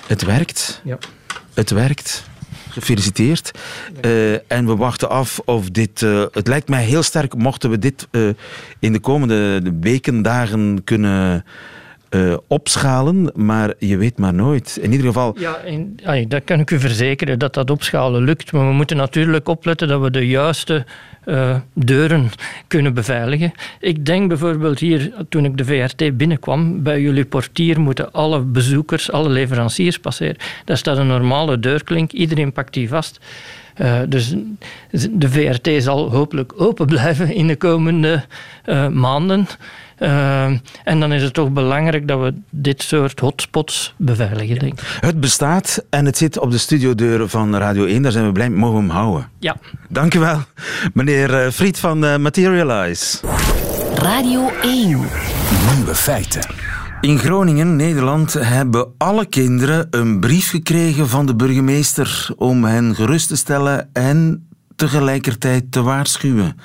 Het 0.08 0.22
werkt. 0.24 0.82
Ja. 0.84 0.98
Het 1.54 1.70
werkt. 1.70 2.28
Gefeliciteerd. 2.70 3.52
Uh, 4.06 4.52
en 4.52 4.66
we 4.66 4.76
wachten 4.76 5.10
af 5.10 5.40
of 5.46 5.70
dit. 5.70 6.02
Uh, 6.02 6.26
het 6.32 6.48
lijkt 6.48 6.70
mij 6.70 6.84
heel 6.84 7.04
sterk 7.04 7.36
mochten 7.36 7.70
we 7.70 7.80
dit 7.80 8.08
uh, 8.12 8.30
in 8.80 8.94
de 8.94 9.00
komende 9.00 9.74
weken, 9.80 10.22
dagen 10.22 10.84
kunnen 10.84 11.46
uh, 12.10 12.38
opschalen, 12.48 13.32
maar 13.36 13.74
je 13.78 13.98
weet 13.98 14.18
maar 14.18 14.34
nooit. 14.34 14.78
In 14.82 14.92
ieder 14.92 15.08
geval. 15.08 15.36
Ja, 15.40 16.26
dat 16.28 16.44
kan 16.44 16.60
ik 16.60 16.72
u 16.72 16.80
verzekeren 16.80 17.40
dat 17.40 17.54
dat 17.54 17.70
opschalen 17.70 18.24
lukt. 18.24 18.52
Maar 18.52 18.68
we 18.68 18.74
moeten 18.74 18.98
natuurlijk 18.98 19.48
opletten 19.48 19.88
dat 19.88 20.02
we 20.02 20.12
de 20.12 20.28
juiste 20.28 20.86
uh, 21.26 21.56
deuren 21.74 22.30
kunnen 22.68 22.94
beveiligen. 22.94 23.52
Ik 23.80 24.06
denk 24.06 24.28
bijvoorbeeld 24.28 24.80
hier, 24.80 25.14
toen 25.30 25.46
ik 25.46 25.58
de 25.58 25.66
VRT 25.66 26.18
binnenkwam, 26.18 26.84
bij 26.84 27.02
jullie 27.02 27.26
portier 27.26 27.80
moeten 27.80 28.12
alle 28.12 28.40
bezoekers, 28.40 29.12
alle 29.12 29.30
leveranciers 29.30 30.00
passeren. 30.00 30.38
Daar 30.66 30.78
staat 30.78 30.98
een 30.98 31.08
normale 31.08 31.60
deurklink, 31.60 32.12
iedereen 32.12 32.52
pakt 32.52 32.74
die 32.74 32.90
vast. 32.90 33.20
Uh, 33.82 34.00
dus 34.08 34.36
de 35.12 35.30
VRT 35.30 35.84
zal 35.84 36.12
hopelijk 36.12 36.54
open 36.58 36.86
blijven 36.96 37.34
in 37.34 37.48
de 37.48 37.56
komende 37.56 38.24
uh, 38.66 38.88
maanden. 38.88 39.48
Uh, 40.00 40.44
en 40.84 41.00
dan 41.00 41.12
is 41.14 41.24
het 41.24 41.34
toch 41.34 41.50
belangrijk 41.50 42.08
dat 42.08 42.20
we 42.20 42.34
dit 42.50 42.82
soort 42.82 43.20
hotspots 43.20 43.94
beveiligen. 43.98 44.60
Denk 44.60 44.74
ik. 44.74 44.98
Het 45.00 45.20
bestaat 45.20 45.84
en 45.90 46.06
het 46.06 46.18
zit 46.18 46.40
op 46.40 46.52
de 46.52 46.58
studiodeuren 46.58 47.30
van 47.30 47.56
Radio 47.56 47.86
1. 47.86 48.02
Daar 48.02 48.12
zijn 48.12 48.26
we 48.26 48.32
blij 48.32 48.50
mee. 48.50 48.60
Mogen 48.60 48.76
we 48.76 48.82
hem 48.82 48.90
houden? 48.90 49.30
Ja. 49.40 49.56
Dank 49.90 50.14
u 50.14 50.20
wel, 50.20 50.42
meneer 50.94 51.52
Fried 51.52 51.80
van 51.80 52.22
Materialize. 52.22 53.18
Radio 53.96 54.50
1. 54.62 54.88
Nieuwe 55.76 55.96
feiten. 55.96 56.69
In 57.02 57.18
Groningen, 57.18 57.76
Nederland, 57.76 58.34
hebben 58.34 58.94
alle 58.98 59.26
kinderen 59.26 59.88
een 59.90 60.20
brief 60.20 60.50
gekregen 60.50 61.08
van 61.08 61.26
de 61.26 61.36
burgemeester 61.36 62.30
om 62.36 62.64
hen 62.64 62.96
gerust 62.96 63.28
te 63.28 63.38
stellen 63.38 63.90
en 63.94 64.48
tegelijkertijd 64.76 65.72
te 65.72 65.82
waarschuwen. 65.82 66.56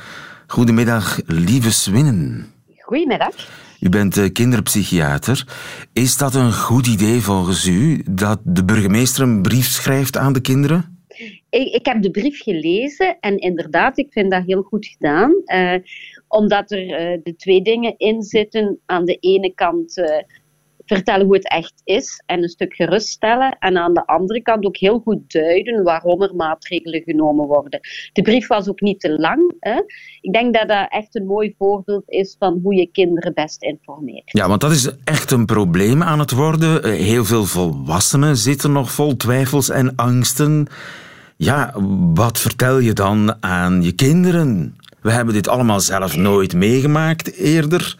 Goedemiddag, 0.47 1.20
lieve 1.27 1.73
Swinnen. 1.73 2.47
Goedemiddag. 2.79 3.35
U 3.81 3.88
bent 3.88 4.33
kinderpsychiater. 4.33 5.47
Is 5.92 6.16
dat 6.16 6.35
een 6.35 6.53
goed 6.53 6.87
idee 6.87 7.20
volgens 7.20 7.66
u 7.66 8.03
dat 8.11 8.40
de 8.44 8.64
burgemeester 8.64 9.23
een 9.23 9.42
brief 9.42 9.66
schrijft 9.66 10.16
aan 10.16 10.33
de 10.33 10.40
kinderen? 10.40 10.99
Ik, 11.51 11.73
ik 11.73 11.87
heb 11.87 12.03
de 12.03 12.11
brief 12.11 12.42
gelezen 12.42 13.16
en 13.20 13.38
inderdaad, 13.38 13.99
ik 13.99 14.12
vind 14.12 14.31
dat 14.31 14.42
heel 14.47 14.62
goed 14.62 14.87
gedaan. 14.87 15.31
Uh, 15.31 15.75
omdat 16.35 16.70
er 16.70 16.83
uh, 16.83 17.18
de 17.23 17.37
twee 17.37 17.62
dingen 17.62 17.94
in 17.97 18.23
zitten. 18.23 18.79
Aan 18.87 19.05
de 19.05 19.16
ene 19.20 19.55
kant 19.55 19.97
uh, 19.97 20.07
vertellen 20.87 21.27
hoe 21.27 21.35
het 21.35 21.49
echt 21.49 21.81
is 21.85 22.23
en 22.27 22.42
een 22.42 22.49
stuk 22.49 22.75
geruststellen. 22.75 23.57
En 23.59 23.77
aan 23.77 23.94
de 23.94 24.07
andere 24.07 24.42
kant 24.42 24.64
ook 24.66 24.77
heel 24.77 24.99
goed 24.99 25.33
duiden 25.33 25.83
waarom 25.83 26.23
er 26.23 26.35
maatregelen 26.35 27.03
genomen 27.03 27.47
worden. 27.47 27.81
De 28.12 28.23
brief 28.23 28.47
was 28.47 28.68
ook 28.68 28.81
niet 28.81 29.01
te 29.01 29.18
lang. 29.18 29.55
Hè? 29.61 29.83
Ik 30.20 30.33
denk 30.33 30.55
dat 30.55 30.68
dat 30.68 30.87
echt 30.88 31.14
een 31.16 31.27
mooi 31.27 31.55
voorbeeld 31.59 32.05
is 32.07 32.37
van 32.38 32.61
hoe 32.62 32.75
je 32.75 32.87
kinderen 32.87 33.35
best 33.35 33.62
informeert. 33.62 34.31
Ja, 34.33 34.49
want 34.49 34.61
dat 34.61 34.70
is 34.70 34.90
echt 35.05 35.31
een 35.31 35.47
probleem 35.47 36.03
aan 36.03 36.18
het 36.18 36.31
worden. 36.31 36.83
Eh, 36.83 36.92
heel 36.92 37.25
veel 37.25 37.44
volwassenen 37.44 38.37
zitten 38.37 38.73
nog 38.73 38.90
vol 38.90 39.16
twijfels 39.16 39.70
en 39.70 39.97
angsten. 39.97 40.66
Ja, 41.37 41.75
wat 42.14 42.38
vertel 42.38 42.79
je 42.79 42.92
dan 42.92 43.42
aan 43.42 43.83
je 43.83 43.92
kinderen? 43.92 44.77
We 45.05 45.12
hebben 45.12 45.35
dit 45.35 45.49
allemaal 45.49 45.81
zelf 45.81 46.17
nooit 46.17 46.55
meegemaakt 46.55 47.33
eerder. 47.33 47.97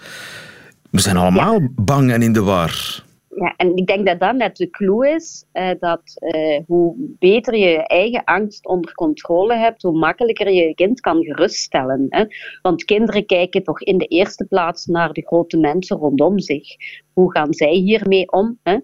We 0.91 1.01
zijn 1.01 1.17
allemaal 1.17 1.59
bang 1.71 2.13
en 2.13 2.23
in 2.23 2.33
de 2.33 2.43
war. 2.43 3.03
Ja, 3.29 3.55
en 3.57 3.77
ik 3.77 3.87
denk 3.87 4.07
dat 4.07 4.21
dat 4.21 4.35
net 4.35 4.57
de 4.57 4.71
clue 4.71 5.09
is, 5.09 5.45
eh, 5.53 5.71
dat 5.79 6.03
eh, 6.15 6.61
hoe 6.67 6.95
beter 7.19 7.55
je 7.57 7.67
je 7.67 7.87
eigen 7.87 8.25
angst 8.25 8.67
onder 8.67 8.95
controle 8.95 9.55
hebt, 9.55 9.83
hoe 9.83 9.99
makkelijker 9.99 10.51
je 10.51 10.67
je 10.67 10.75
kind 10.75 11.01
kan 11.01 11.25
geruststellen. 11.25 12.07
Hè? 12.09 12.25
Want 12.63 12.85
kinderen 12.85 13.27
kijken 13.27 13.63
toch 13.63 13.81
in 13.81 13.99
de 13.99 14.07
eerste 14.07 14.45
plaats 14.45 14.87
naar 14.87 15.13
de 15.13 15.27
grote 15.27 15.57
mensen 15.57 15.97
rondom 15.97 16.39
zich. 16.39 16.69
Hoe 17.13 17.33
gaan 17.33 17.55
zij 17.55 17.73
hiermee 17.73 18.33
om? 18.33 18.59
Hè? 18.63 18.79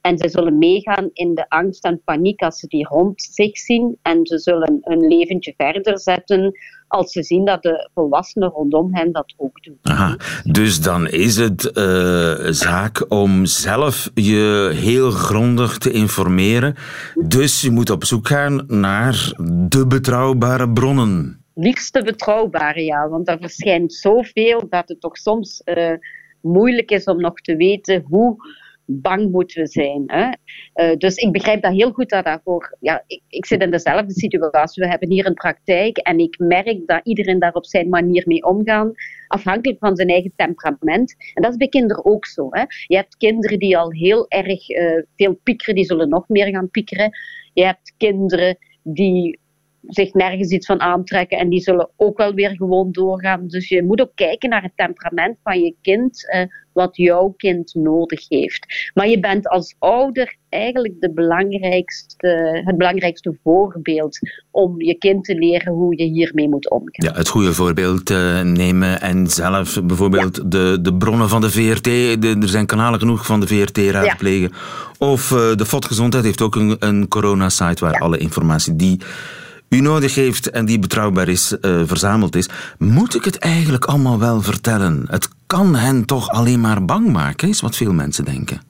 En 0.00 0.18
ze 0.18 0.28
zullen 0.28 0.58
meegaan 0.58 1.10
in 1.12 1.34
de 1.34 1.48
angst 1.48 1.84
en 1.84 2.02
paniek 2.04 2.42
als 2.42 2.58
ze 2.58 2.66
die 2.66 2.86
rond 2.86 3.22
zich 3.22 3.58
zien. 3.58 3.98
En 4.02 4.26
ze 4.26 4.38
zullen 4.38 4.78
een 4.80 5.06
leventje 5.06 5.54
verder 5.56 6.00
zetten 6.00 6.52
als 6.88 7.12
ze 7.12 7.22
zien 7.22 7.44
dat 7.44 7.62
de 7.62 7.90
volwassenen 7.94 8.48
rondom 8.48 8.94
hen 8.94 9.12
dat 9.12 9.34
ook 9.36 9.62
doen. 9.62 9.78
Aha, 9.82 10.16
dus 10.44 10.80
dan 10.80 11.08
is 11.08 11.36
het 11.36 11.70
uh, 11.74 12.46
zaak 12.50 13.04
om 13.08 13.44
zelf 13.44 14.10
je 14.14 14.70
heel 14.74 15.10
grondig 15.10 15.78
te 15.78 15.90
informeren. 15.90 16.74
Dus 17.26 17.60
je 17.60 17.70
moet 17.70 17.90
op 17.90 18.04
zoek 18.04 18.26
gaan 18.26 18.64
naar 18.66 19.32
de 19.68 19.86
betrouwbare 19.86 20.70
bronnen 20.70 21.40
liefste 21.60 22.02
betrouwbare, 22.02 22.84
ja. 22.84 23.08
Want 23.08 23.28
er 23.28 23.38
verschijnt 23.40 23.94
zoveel 23.94 24.66
dat 24.68 24.88
het 24.88 25.00
toch 25.00 25.16
soms 25.16 25.62
uh, 25.64 25.92
moeilijk 26.40 26.90
is 26.90 27.04
om 27.04 27.20
nog 27.20 27.40
te 27.40 27.56
weten 27.56 28.04
hoe 28.08 28.36
bang 28.90 29.30
moeten 29.30 29.62
we 29.62 29.68
zijn. 29.68 30.02
Hè? 30.06 30.28
Uh, 30.74 30.96
dus 30.96 31.14
ik 31.14 31.32
begrijp 31.32 31.62
dat 31.62 31.72
heel 31.72 31.90
goed 31.90 32.08
dat 32.08 32.24
daarvoor. 32.24 32.76
Ja, 32.80 33.04
ik, 33.06 33.22
ik, 33.28 33.46
zit 33.46 33.62
in 33.62 33.70
dezelfde 33.70 34.12
situatie. 34.12 34.82
We 34.82 34.88
hebben 34.88 35.10
hier 35.10 35.26
een 35.26 35.34
praktijk 35.34 35.96
en 35.96 36.18
ik 36.18 36.38
merk 36.38 36.86
dat 36.86 37.00
iedereen 37.02 37.38
daar 37.38 37.52
op 37.52 37.66
zijn 37.66 37.88
manier 37.88 38.22
mee 38.26 38.44
omgaan, 38.44 38.92
afhankelijk 39.26 39.78
van 39.78 39.96
zijn 39.96 40.08
eigen 40.08 40.32
temperament. 40.36 41.14
En 41.34 41.42
dat 41.42 41.50
is 41.50 41.56
bij 41.56 41.68
kinderen 41.68 42.04
ook 42.04 42.26
zo. 42.26 42.48
Hè? 42.50 42.64
Je 42.86 42.96
hebt 42.96 43.16
kinderen 43.16 43.58
die 43.58 43.78
al 43.78 43.92
heel 43.92 44.28
erg 44.28 44.68
uh, 44.68 45.02
veel 45.16 45.40
piekeren, 45.42 45.74
die 45.74 45.84
zullen 45.84 46.08
nog 46.08 46.28
meer 46.28 46.46
gaan 46.46 46.70
piekeren. 46.70 47.10
Je 47.52 47.64
hebt 47.64 47.94
kinderen 47.96 48.56
die 48.82 49.38
zich 49.86 50.12
nergens 50.12 50.50
iets 50.50 50.66
van 50.66 50.80
aantrekken 50.80 51.38
en 51.38 51.48
die 51.48 51.60
zullen 51.60 51.90
ook 51.96 52.18
wel 52.18 52.34
weer 52.34 52.50
gewoon 52.56 52.92
doorgaan. 52.92 53.46
Dus 53.46 53.68
je 53.68 53.84
moet 53.84 54.00
ook 54.00 54.12
kijken 54.14 54.48
naar 54.48 54.62
het 54.62 54.76
temperament 54.76 55.36
van 55.42 55.60
je 55.60 55.74
kind, 55.82 56.30
eh, 56.30 56.42
wat 56.72 56.96
jouw 56.96 57.34
kind 57.36 57.74
nodig 57.74 58.28
heeft. 58.28 58.90
Maar 58.94 59.08
je 59.08 59.20
bent 59.20 59.48
als 59.48 59.74
ouder 59.78 60.36
eigenlijk 60.48 60.94
de 61.00 61.12
belangrijkste, 61.12 62.60
het 62.64 62.76
belangrijkste 62.76 63.38
voorbeeld 63.42 64.18
om 64.50 64.82
je 64.82 64.94
kind 64.94 65.24
te 65.24 65.34
leren 65.34 65.72
hoe 65.72 65.96
je 65.96 66.04
hiermee 66.04 66.48
moet 66.48 66.70
omgaan. 66.70 67.12
Ja, 67.12 67.18
het 67.18 67.28
goede 67.28 67.52
voorbeeld 67.52 68.10
uh, 68.10 68.42
nemen 68.42 69.00
en 69.00 69.26
zelf 69.26 69.80
bijvoorbeeld 69.84 70.50
de, 70.50 70.78
de 70.82 70.94
bronnen 70.94 71.28
van 71.28 71.40
de 71.40 71.50
VRT, 71.50 71.84
de, 71.84 72.36
er 72.40 72.48
zijn 72.48 72.66
kanalen 72.66 72.98
genoeg 72.98 73.26
van 73.26 73.40
de 73.40 73.46
VRT 73.46 73.78
raadplegen. 73.78 74.50
Ja. 74.52 75.06
Of 75.06 75.30
uh, 75.30 75.54
de 75.54 75.66
FOD 75.66 75.84
Gezondheid 75.84 76.24
heeft 76.24 76.42
ook 76.42 76.56
een, 76.56 76.76
een 76.78 77.08
corona-site 77.08 77.84
waar 77.84 77.98
alle 78.00 78.18
informatie 78.18 78.76
die 78.76 79.00
u 79.70 79.80
nodig 79.80 80.14
heeft 80.14 80.50
en 80.50 80.64
die 80.64 80.78
betrouwbaar 80.78 81.28
is, 81.28 81.56
uh, 81.60 81.82
verzameld 81.84 82.36
is, 82.36 82.48
moet 82.78 83.14
ik 83.14 83.24
het 83.24 83.38
eigenlijk 83.38 83.84
allemaal 83.84 84.18
wel 84.18 84.40
vertellen? 84.40 85.04
Het 85.08 85.28
kan 85.46 85.74
hen 85.74 86.04
toch 86.04 86.28
alleen 86.28 86.60
maar 86.60 86.84
bang 86.84 87.12
maken, 87.12 87.48
is 87.48 87.60
wat 87.60 87.76
veel 87.76 87.92
mensen 87.92 88.24
denken. 88.24 88.60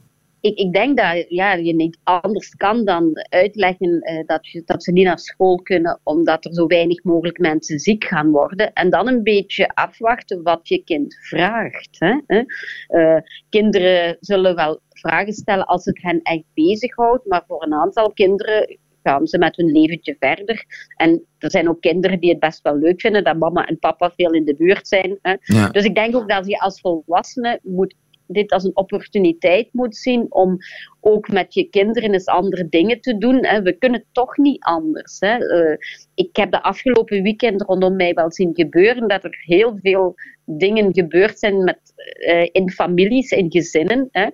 Ik, 0.40 0.58
ik 0.58 0.72
denk 0.72 0.96
dat 0.96 1.24
ja, 1.28 1.54
je 1.54 1.74
niet 1.74 1.98
anders 2.04 2.54
kan 2.56 2.84
dan 2.84 3.10
uitleggen 3.28 3.88
uh, 3.88 4.26
dat, 4.26 4.46
je, 4.46 4.62
dat 4.64 4.84
ze 4.84 4.92
niet 4.92 5.04
naar 5.04 5.18
school 5.18 5.56
kunnen 5.62 6.00
omdat 6.02 6.44
er 6.44 6.54
zo 6.54 6.66
weinig 6.66 7.04
mogelijk 7.04 7.38
mensen 7.38 7.78
ziek 7.78 8.04
gaan 8.04 8.30
worden. 8.30 8.72
En 8.72 8.90
dan 8.90 9.08
een 9.08 9.22
beetje 9.22 9.68
afwachten 9.68 10.42
wat 10.42 10.68
je 10.68 10.84
kind 10.84 11.14
vraagt. 11.20 11.96
Hè? 11.98 12.42
Uh, 12.88 13.20
kinderen 13.48 14.16
zullen 14.20 14.54
wel 14.54 14.80
vragen 14.88 15.32
stellen 15.32 15.66
als 15.66 15.84
het 15.84 16.02
hen 16.02 16.22
echt 16.22 16.44
bezighoudt, 16.54 17.26
maar 17.26 17.44
voor 17.46 17.62
een 17.62 17.74
aantal 17.74 18.12
kinderen 18.12 18.78
gaan 19.02 19.26
ze 19.26 19.38
met 19.38 19.56
hun 19.56 19.72
leventje 19.72 20.16
verder. 20.18 20.64
En 20.96 21.24
er 21.38 21.50
zijn 21.50 21.68
ook 21.68 21.80
kinderen 21.80 22.20
die 22.20 22.30
het 22.30 22.40
best 22.40 22.62
wel 22.62 22.78
leuk 22.78 23.00
vinden 23.00 23.24
dat 23.24 23.38
mama 23.38 23.66
en 23.66 23.78
papa 23.78 24.12
veel 24.16 24.32
in 24.32 24.44
de 24.44 24.56
buurt 24.56 24.88
zijn. 24.88 25.18
Hè. 25.22 25.34
Dus 25.70 25.84
ik 25.84 25.94
denk 25.94 26.16
ook 26.16 26.28
dat 26.28 26.46
je 26.46 26.58
als 26.58 26.80
volwassene 26.80 27.60
moet 27.62 27.94
dit 28.32 28.52
als 28.52 28.64
een 28.64 28.76
opportuniteit 28.76 29.68
moet 29.72 29.96
zien 29.96 30.26
om 30.28 30.56
ook 31.00 31.28
met 31.28 31.54
je 31.54 31.68
kinderen 31.68 32.12
eens 32.12 32.26
andere 32.26 32.68
dingen 32.68 33.00
te 33.00 33.18
doen. 33.18 33.44
Hè. 33.44 33.62
We 33.62 33.72
kunnen 33.72 34.04
toch 34.12 34.36
niet 34.36 34.62
anders. 34.62 35.16
Hè. 35.18 35.38
Uh, 35.38 35.76
ik 36.14 36.36
heb 36.36 36.50
de 36.50 36.62
afgelopen 36.62 37.22
weekend 37.22 37.62
rondom 37.62 37.96
mij 37.96 38.14
wel 38.14 38.32
zien 38.32 38.54
gebeuren 38.54 39.08
dat 39.08 39.24
er 39.24 39.38
heel 39.46 39.78
veel 39.82 40.14
dingen 40.44 40.94
gebeurd 40.94 41.38
zijn 41.38 41.64
met, 41.64 41.80
uh, 42.28 42.48
in 42.52 42.70
families, 42.70 43.30
in 43.30 43.50
gezinnen. 43.50 44.08
Hè 44.10 44.28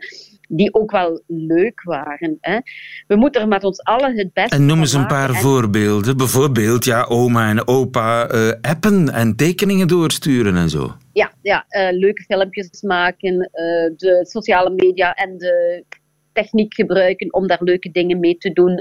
die 0.48 0.74
ook 0.74 0.90
wel 0.90 1.22
leuk 1.26 1.82
waren. 1.82 2.38
Hè. 2.40 2.58
We 3.06 3.16
moeten 3.16 3.40
er 3.40 3.48
met 3.48 3.64
ons 3.64 3.82
allen 3.82 4.16
het 4.16 4.32
beste 4.32 4.56
En 4.56 4.66
noem 4.66 4.78
eens 4.78 4.92
een 4.92 5.06
paar 5.06 5.34
voorbeelden. 5.34 6.16
Bijvoorbeeld, 6.16 6.84
ja, 6.84 7.04
oma 7.04 7.48
en 7.48 7.68
opa 7.68 8.32
uh, 8.32 8.52
appen 8.60 9.12
en 9.12 9.36
tekeningen 9.36 9.88
doorsturen 9.88 10.56
en 10.56 10.68
zo. 10.68 10.94
Ja, 11.12 11.32
ja 11.42 11.66
uh, 11.68 11.98
leuke 11.98 12.22
filmpjes 12.22 12.82
maken, 12.82 13.34
uh, 13.34 13.96
de 13.96 14.26
sociale 14.28 14.70
media 14.70 15.14
en 15.14 15.38
de 15.38 15.84
techniek 16.32 16.74
gebruiken 16.74 17.34
om 17.34 17.46
daar 17.46 17.62
leuke 17.62 17.90
dingen 17.90 18.20
mee 18.20 18.36
te 18.36 18.52
doen. 18.52 18.80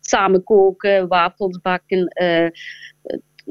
samen 0.00 0.44
koken, 0.44 1.08
wafels 1.08 1.60
bakken, 1.62 2.08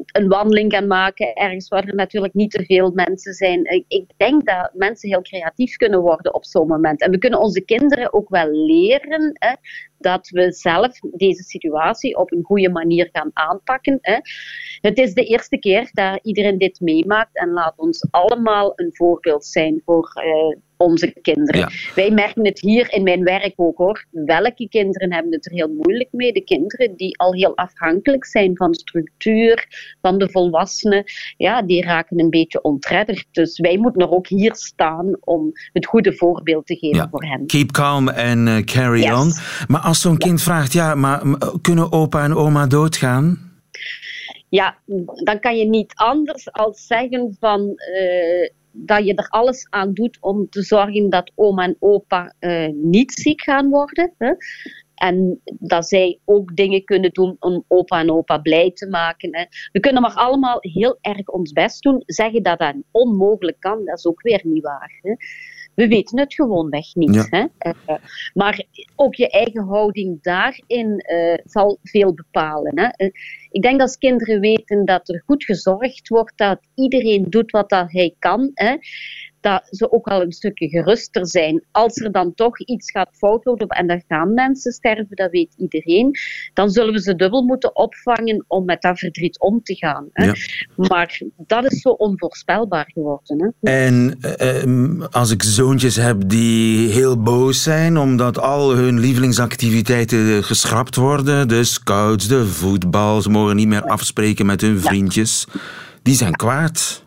een 0.06 0.28
wandeling 0.28 0.74
gaan 0.74 0.88
maken, 0.88 1.34
ergens 1.34 1.68
waar 1.68 1.88
er 1.88 1.96
natuurlijk 1.96 2.34
niet 2.34 2.52
te 2.52 2.66
veel 2.66 2.92
mensen 2.92 3.34
zijn. 3.34 3.86
Ik, 3.88 4.06
denk 4.18 4.46
dat 4.46 4.72
mensen 4.74 5.10
heel 5.10 5.22
creatief 5.22 5.76
kunnen 5.76 6.02
worden 6.02 6.34
op 6.34 6.46
zo'n 6.46 6.68
moment. 6.68 7.02
En 7.02 7.12
we 7.12 7.18
kunnen 7.18 7.40
onze 7.40 7.62
kinderen 7.62 8.14
ook 8.14 8.30
wel 8.30 8.52
leren 8.52 9.32
hè, 9.34 9.54
dat 9.98 10.30
we 10.30 10.52
zelf 10.52 11.00
deze 11.00 11.44
situatie 11.44 12.18
op 12.18 12.32
een 12.32 12.44
goede 12.44 12.70
manier 12.70 13.10
gaan 13.12 13.32
aanpakken. 13.34 13.98
Hè. 14.02 14.18
Het 14.82 14.98
is 14.98 15.14
de 15.14 15.24
eerste 15.26 15.58
keer 15.58 15.90
dat 15.94 16.20
iedereen 16.24 16.58
dit 16.58 16.80
meemaakt 16.80 17.38
en 17.38 17.50
laat 17.50 17.74
ons 17.78 18.08
allemaal 18.12 18.74
een 18.76 18.96
voorbeeld 18.96 19.46
zijn 19.46 19.82
voor 19.86 20.12
uh, 20.26 20.62
onze 20.84 21.14
kinderen. 21.22 21.72
Wij 21.96 22.12
merken 22.12 22.46
het 22.46 22.60
hier 22.60 22.94
in 22.94 23.04
mijn 23.04 23.24
werk 23.24 23.54
ook 23.56 23.78
hoor. 23.78 24.06
Welke 24.12 24.68
kinderen 24.70 25.14
hebben 25.14 25.32
het 25.32 25.46
er 25.46 25.52
heel 25.52 25.74
moeilijk 25.82 26.10
mee? 26.12 26.34
De 26.34 26.44
kinderen 26.44 26.96
die 26.96 27.18
al 27.18 27.34
heel 27.34 27.58
afhankelijk 27.58 28.26
zijn 28.26 28.58
van 28.58 28.74
structuur, 28.74 29.68
van 30.02 30.18
de 30.18 30.30
volwassenen, 30.30 31.04
ja, 31.38 31.62
die 31.62 31.84
raken 31.84 32.20
een 32.20 32.30
beetje 32.30 32.62
ontredderd. 32.62 33.26
Dus 33.32 33.60
wij 33.60 33.78
moeten 33.78 34.02
er 34.02 34.12
ook 34.12 34.28
hier 34.28 34.56
staan 34.56 35.18
om 35.20 35.52
het 35.74 35.86
goede 35.86 36.14
voorbeeld 36.14 36.66
te 36.66 36.76
geven 36.76 37.08
voor 37.12 37.24
hen. 37.24 37.46
Keep 37.46 37.72
calm 37.72 38.10
and 38.10 38.48
uh, 38.48 38.58
carry 38.58 39.02
yes. 39.02 39.12
on. 39.12 39.32
Maar 39.68 39.82
als 39.82 40.02
zo'n 40.02 40.18
kind 40.18 40.42
vraagt, 40.42 40.74
ja, 40.74 40.96
maar 40.96 41.22
kunnen 41.62 41.92
opa 41.92 42.24
en 42.24 42.36
oma 42.36 42.68
doodgaan? 42.68 43.52
Ja, 44.50 44.78
dan 45.24 45.40
kan 45.40 45.58
je 45.58 45.66
niet 45.66 45.92
anders 45.96 46.52
als 46.52 46.88
zeggen 46.88 47.36
van 47.40 47.62
uh, 47.62 48.50
dat 48.74 49.06
je 49.06 49.16
er 49.16 49.28
alles 49.30 49.68
aan 49.70 49.94
doet 49.94 50.18
om 50.22 50.50
te 50.50 50.62
zorgen 50.62 51.10
dat 51.10 51.32
oma 51.36 51.64
en 51.64 51.76
opa 51.80 52.34
uh, 52.40 52.68
niet 52.74 53.14
ziek 53.14 53.42
gaan 53.42 53.70
worden. 53.70 54.14
Hè? 54.18 54.34
En 54.96 55.42
dat 55.46 55.88
zij 55.88 56.20
ook 56.26 56.56
dingen 56.56 56.84
kunnen 56.84 57.12
doen 57.12 57.36
om 57.40 57.64
opa 57.68 58.00
en 58.00 58.12
opa 58.12 58.38
blij 58.38 58.72
te 58.72 58.88
maken. 58.88 59.36
Hè. 59.36 59.46
We 59.72 59.80
kunnen 59.80 60.02
maar 60.02 60.14
allemaal 60.14 60.58
heel 60.60 60.98
erg 61.02 61.28
ons 61.28 61.52
best 61.52 61.82
doen. 61.82 62.04
Zeggen 62.06 62.44
dat 62.44 62.60
dat 62.60 62.76
onmogelijk 62.92 63.60
kan, 63.60 63.86
dat 63.86 63.98
is 63.98 64.06
ook 64.06 64.22
weer 64.22 64.42
niet 64.44 64.64
waar. 64.64 65.00
Hè. 65.02 65.16
We 65.76 65.88
weten 65.88 66.20
het 66.20 66.34
gewoonweg 66.34 66.96
niet. 66.96 67.28
Hè? 67.30 67.40
Uh, 67.40 67.96
maar 68.34 68.66
ook 68.96 69.16
je 69.16 69.30
eigen 69.30 69.64
houding 69.64 70.22
daarin 70.22 71.06
uh, 71.14 71.38
zal 71.46 71.80
veel 71.84 72.14
bepalen. 72.14 72.80
Hè? 72.80 73.06
Uh, 73.06 73.12
ik 73.52 73.62
denk 73.62 73.80
dat 73.80 73.88
als 73.88 73.98
kinderen 73.98 74.40
weten 74.40 74.86
dat 74.86 75.10
er 75.10 75.24
goed 75.26 75.44
gezorgd 75.44 76.08
wordt, 76.08 76.38
dat 76.38 76.60
iedereen 76.76 77.26
doet 77.30 77.52
wat 77.52 77.70
dat 77.70 77.92
hij 77.92 78.16
kan. 78.20 78.52
Hè? 78.54 78.76
Dat 79.44 79.68
ze 79.70 79.92
ook 79.92 80.08
al 80.08 80.22
een 80.22 80.32
stukje 80.32 80.70
geruster 80.70 81.28
zijn. 81.28 81.64
Als 81.72 81.98
er 81.98 82.12
dan 82.12 82.34
toch 82.34 82.60
iets 82.60 82.92
gaat 82.92 83.10
fout 83.12 83.46
lopen 83.46 83.68
en 83.68 83.88
er 83.88 84.04
gaan 84.08 84.34
mensen 84.34 84.72
sterven, 84.72 85.16
dat 85.16 85.32
weet 85.32 85.54
iedereen, 85.58 86.18
dan 86.54 86.70
zullen 86.70 86.94
we 86.94 87.02
ze 87.02 87.16
dubbel 87.16 87.44
moeten 87.44 87.76
opvangen 87.76 88.46
om 88.48 88.66
met 88.66 88.82
dat 88.82 89.00
verdriet 89.00 89.40
om 89.40 89.64
te 89.64 89.76
gaan. 89.76 90.08
Hè. 90.12 90.26
Ja. 90.26 90.34
Maar 90.76 91.22
dat 91.38 91.72
is 91.72 91.82
zo 91.82 91.90
onvoorspelbaar 91.90 92.90
geworden. 92.94 93.56
Hè. 93.62 93.72
En 93.72 94.18
eh, 94.20 95.08
als 95.12 95.32
ik 95.32 95.44
zoontjes 95.44 95.96
heb 95.96 96.18
die 96.26 96.90
heel 96.90 97.22
boos 97.22 97.64
zijn 97.64 97.98
omdat 97.98 98.40
al 98.40 98.76
hun 98.76 99.00
lievelingsactiviteiten 99.00 100.44
geschrapt 100.44 100.96
worden, 100.96 101.48
de 101.48 101.64
scouts, 101.64 102.28
de 102.28 102.46
voetbal, 102.46 103.22
ze 103.22 103.30
mogen 103.30 103.56
niet 103.56 103.68
meer 103.68 103.84
afspreken 103.84 104.46
met 104.46 104.62
hun 104.62 104.80
vriendjes, 104.80 105.48
die 106.02 106.16
zijn 106.16 106.36
kwaad. 106.36 107.04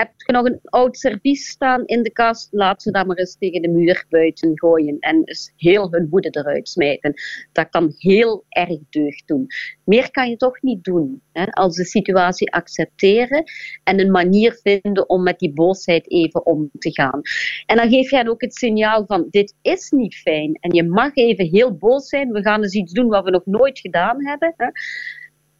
Heb 0.00 0.12
je 0.16 0.32
nog 0.32 0.44
een 0.44 0.60
oud 0.64 0.96
servies 0.96 1.48
staan 1.48 1.86
in 1.86 2.02
de 2.02 2.10
kast? 2.12 2.48
Laat 2.50 2.82
ze 2.82 2.90
dat 2.90 3.06
maar 3.06 3.16
eens 3.16 3.36
tegen 3.38 3.62
de 3.62 3.68
muur 3.68 4.04
buiten 4.08 4.58
gooien 4.58 4.96
en 4.98 5.22
eens 5.24 5.52
heel 5.56 5.92
hun 5.92 6.08
woede 6.10 6.28
eruit 6.30 6.68
smijten. 6.68 7.14
Dat 7.52 7.68
kan 7.70 7.94
heel 7.96 8.44
erg 8.48 8.78
deugd 8.90 9.26
doen. 9.26 9.46
Meer 9.84 10.10
kan 10.10 10.28
je 10.28 10.36
toch 10.36 10.62
niet 10.62 10.84
doen. 10.84 11.22
Hè? 11.32 11.44
Als 11.44 11.76
de 11.76 11.84
situatie 11.84 12.52
accepteren 12.52 13.44
en 13.84 14.00
een 14.00 14.10
manier 14.10 14.60
vinden 14.62 15.08
om 15.08 15.22
met 15.22 15.38
die 15.38 15.52
boosheid 15.52 16.10
even 16.10 16.46
om 16.46 16.70
te 16.78 16.92
gaan. 16.92 17.20
En 17.66 17.76
dan 17.76 17.88
geef 17.88 18.10
jij 18.10 18.28
ook 18.28 18.40
het 18.40 18.54
signaal 18.54 19.06
van: 19.06 19.26
dit 19.30 19.54
is 19.62 19.90
niet 19.90 20.14
fijn. 20.14 20.58
En 20.60 20.74
je 20.74 20.84
mag 20.84 21.16
even 21.16 21.46
heel 21.46 21.76
boos 21.76 22.08
zijn. 22.08 22.32
We 22.32 22.42
gaan 22.42 22.62
eens 22.62 22.74
iets 22.74 22.92
doen 22.92 23.08
wat 23.08 23.24
we 23.24 23.30
nog 23.30 23.46
nooit 23.46 23.78
gedaan 23.78 24.26
hebben. 24.26 24.54
Hè? 24.56 24.66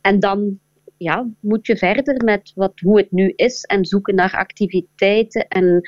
En 0.00 0.20
dan 0.20 0.58
ja, 1.02 1.26
moet 1.40 1.66
je 1.66 1.76
verder 1.76 2.24
met 2.24 2.52
wat, 2.54 2.72
hoe 2.80 2.98
het 2.98 3.10
nu 3.10 3.32
is 3.36 3.62
en 3.64 3.84
zoeken 3.84 4.14
naar 4.14 4.32
activiteiten. 4.36 5.48
En 5.48 5.80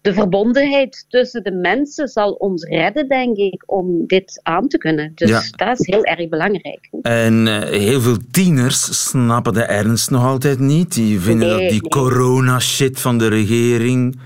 de 0.00 0.14
verbondenheid 0.14 1.04
tussen 1.08 1.42
de 1.44 1.52
mensen 1.52 2.08
zal 2.08 2.32
ons 2.32 2.64
redden, 2.64 3.08
denk 3.08 3.36
ik, 3.36 3.62
om 3.66 4.06
dit 4.06 4.40
aan 4.42 4.68
te 4.68 4.78
kunnen. 4.78 5.12
Dus 5.14 5.28
Ja. 5.28 5.42
dat 5.66 5.80
is 5.80 5.86
heel 5.86 6.04
erg 6.04 6.28
belangrijk. 6.28 6.88
En 7.02 7.46
eh, 7.48 7.68
heel 7.80 8.00
veel 8.00 8.16
tieners 8.30 9.08
snappen 9.08 9.52
de 9.52 9.62
ernst 9.62 10.10
nog 10.10 10.24
altijd 10.24 10.58
niet. 10.58 10.94
Die 10.94 11.20
vinden 11.20 11.48
Nee, 11.48 11.58
dat 11.60 11.70
die 11.70 11.80
nee. 11.80 11.90
corona-shit 11.90 13.00
van 13.00 13.18
de 13.18 13.28
regering... 13.28 14.20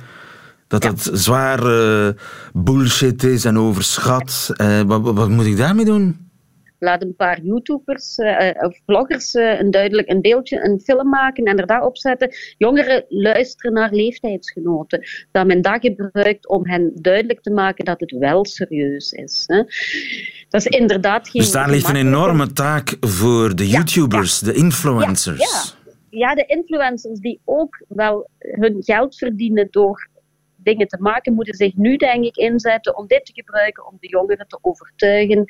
Dat 0.68 0.83
Ja. 0.83 0.88
dat 0.90 1.11
zwaar 1.12 1.59
eh, 1.66 2.09
bullshit 2.53 3.22
is 3.22 3.44
en 3.44 3.59
overschat. 3.59 4.51
Eh, 4.57 4.81
wat- 4.81 5.03
wat 5.14 5.29
moet 5.29 5.46
ik 5.46 5.57
daarmee 5.57 5.85
doen? 5.85 6.27
Laat 6.78 7.02
een 7.02 7.14
paar 7.16 7.40
YouTubers 7.40 8.16
eh, 8.16 8.48
eh, 8.48 8.62
of 8.62 8.78
vloggers 8.86 9.34
eh, 9.34 9.60
een 9.60 9.70
duidelijk 9.70 10.08
een 10.08 10.20
beeldje, 10.20 10.64
een 10.64 10.80
film 10.80 11.08
maken 11.08 11.44
en 11.44 11.58
er 11.58 11.66
daarop 11.66 11.98
zetten. 11.98 12.34
Jongeren 12.58 13.04
luisteren 13.08 13.72
naar 13.72 13.92
leeftijdsgenoten. 13.92 15.06
Dat 15.32 15.46
men 15.46 15.62
dat 15.62 15.78
gebruikt 15.80 16.48
om 16.48 16.66
hen 16.66 16.90
duidelijk 16.94 17.40
te 17.40 17.50
maken 17.50 17.84
dat 17.84 18.00
het 18.00 18.10
wel 18.10 18.44
serieus 18.44 19.12
is. 19.12 19.44
Hè. 19.46 19.56
Dat 20.48 20.60
is 20.60 20.66
inderdaad 20.66 21.28
geen. 21.28 21.42
Dus 21.42 21.52
daar 21.52 21.70
ligt 21.70 21.88
een 21.88 21.96
enorme 21.96 22.52
taak 22.52 22.96
voor 23.00 23.56
de 23.56 23.68
YouTubers, 23.68 24.38
de 24.38 24.54
influencers. 24.54 25.74
Ja, 26.10 26.18
ja, 26.18 26.34
de 26.34 26.44
influencers 26.46 27.18
die 27.18 27.40
ook 27.44 27.82
wel 27.88 28.30
hun 28.38 28.76
geld 28.82 29.16
verdienen 29.16 29.68
door 29.70 30.08
dingen 30.56 30.88
te 30.88 31.00
maken, 31.00 31.34
moeten 31.34 31.54
zich 31.54 31.76
nu 31.76 31.96
denk 31.96 32.24
ik 32.24 32.36
inzetten 32.36 32.96
om 32.96 33.06
dit 33.06 33.26
te 33.26 33.32
gebruiken 33.34 33.86
om 33.86 33.96
de 34.00 34.08
jongeren 34.08 34.48
te 34.48 34.58
overtuigen 34.60 35.44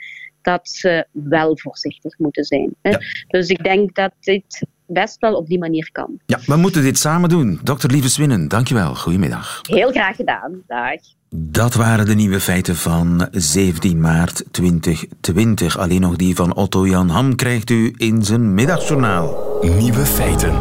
dat 0.49 0.69
ze 0.69 1.07
wel 1.11 1.59
voorzichtig 1.59 2.19
moeten 2.19 2.45
zijn. 2.45 2.75
Hè. 2.83 2.91
Ja. 2.91 3.01
Dus 3.29 3.49
ik 3.49 3.65
denk 3.65 3.95
dat 3.95 4.13
dit 4.21 4.67
best 4.87 5.21
wel 5.21 5.35
op 5.35 5.47
die 5.47 5.59
manier 5.59 5.89
kan. 5.93 6.21
Ja, 6.27 6.39
we 6.47 6.57
moeten 6.57 6.83
dit 6.83 6.99
samen 6.99 7.29
doen. 7.29 7.61
Dr. 7.63 7.87
Lieve 7.87 8.09
Swinnen, 8.11 8.49
dankjewel. 8.49 8.95
Goedemiddag. 8.95 9.61
Heel 9.63 9.91
graag 9.91 10.17
gedaan. 10.17 10.63
Dag. 10.67 11.01
Dat 11.31 11.75
waren 11.75 12.07
de 12.07 12.15
nieuwe 12.15 12.41
feiten 12.41 12.77
van 12.77 13.29
17 13.31 14.01
maart 14.01 14.45
2020. 14.51 15.79
Alleen 15.79 16.01
nog 16.01 16.17
die 16.17 16.35
van 16.35 16.55
Otto 16.55 16.87
Jan 16.87 17.09
Ham 17.09 17.35
krijgt 17.35 17.71
u 17.71 17.95
in 17.97 18.25
zijn 18.25 18.55
middagjournaal. 18.55 19.59
Nieuwe 19.79 20.07
feiten. 20.07 20.53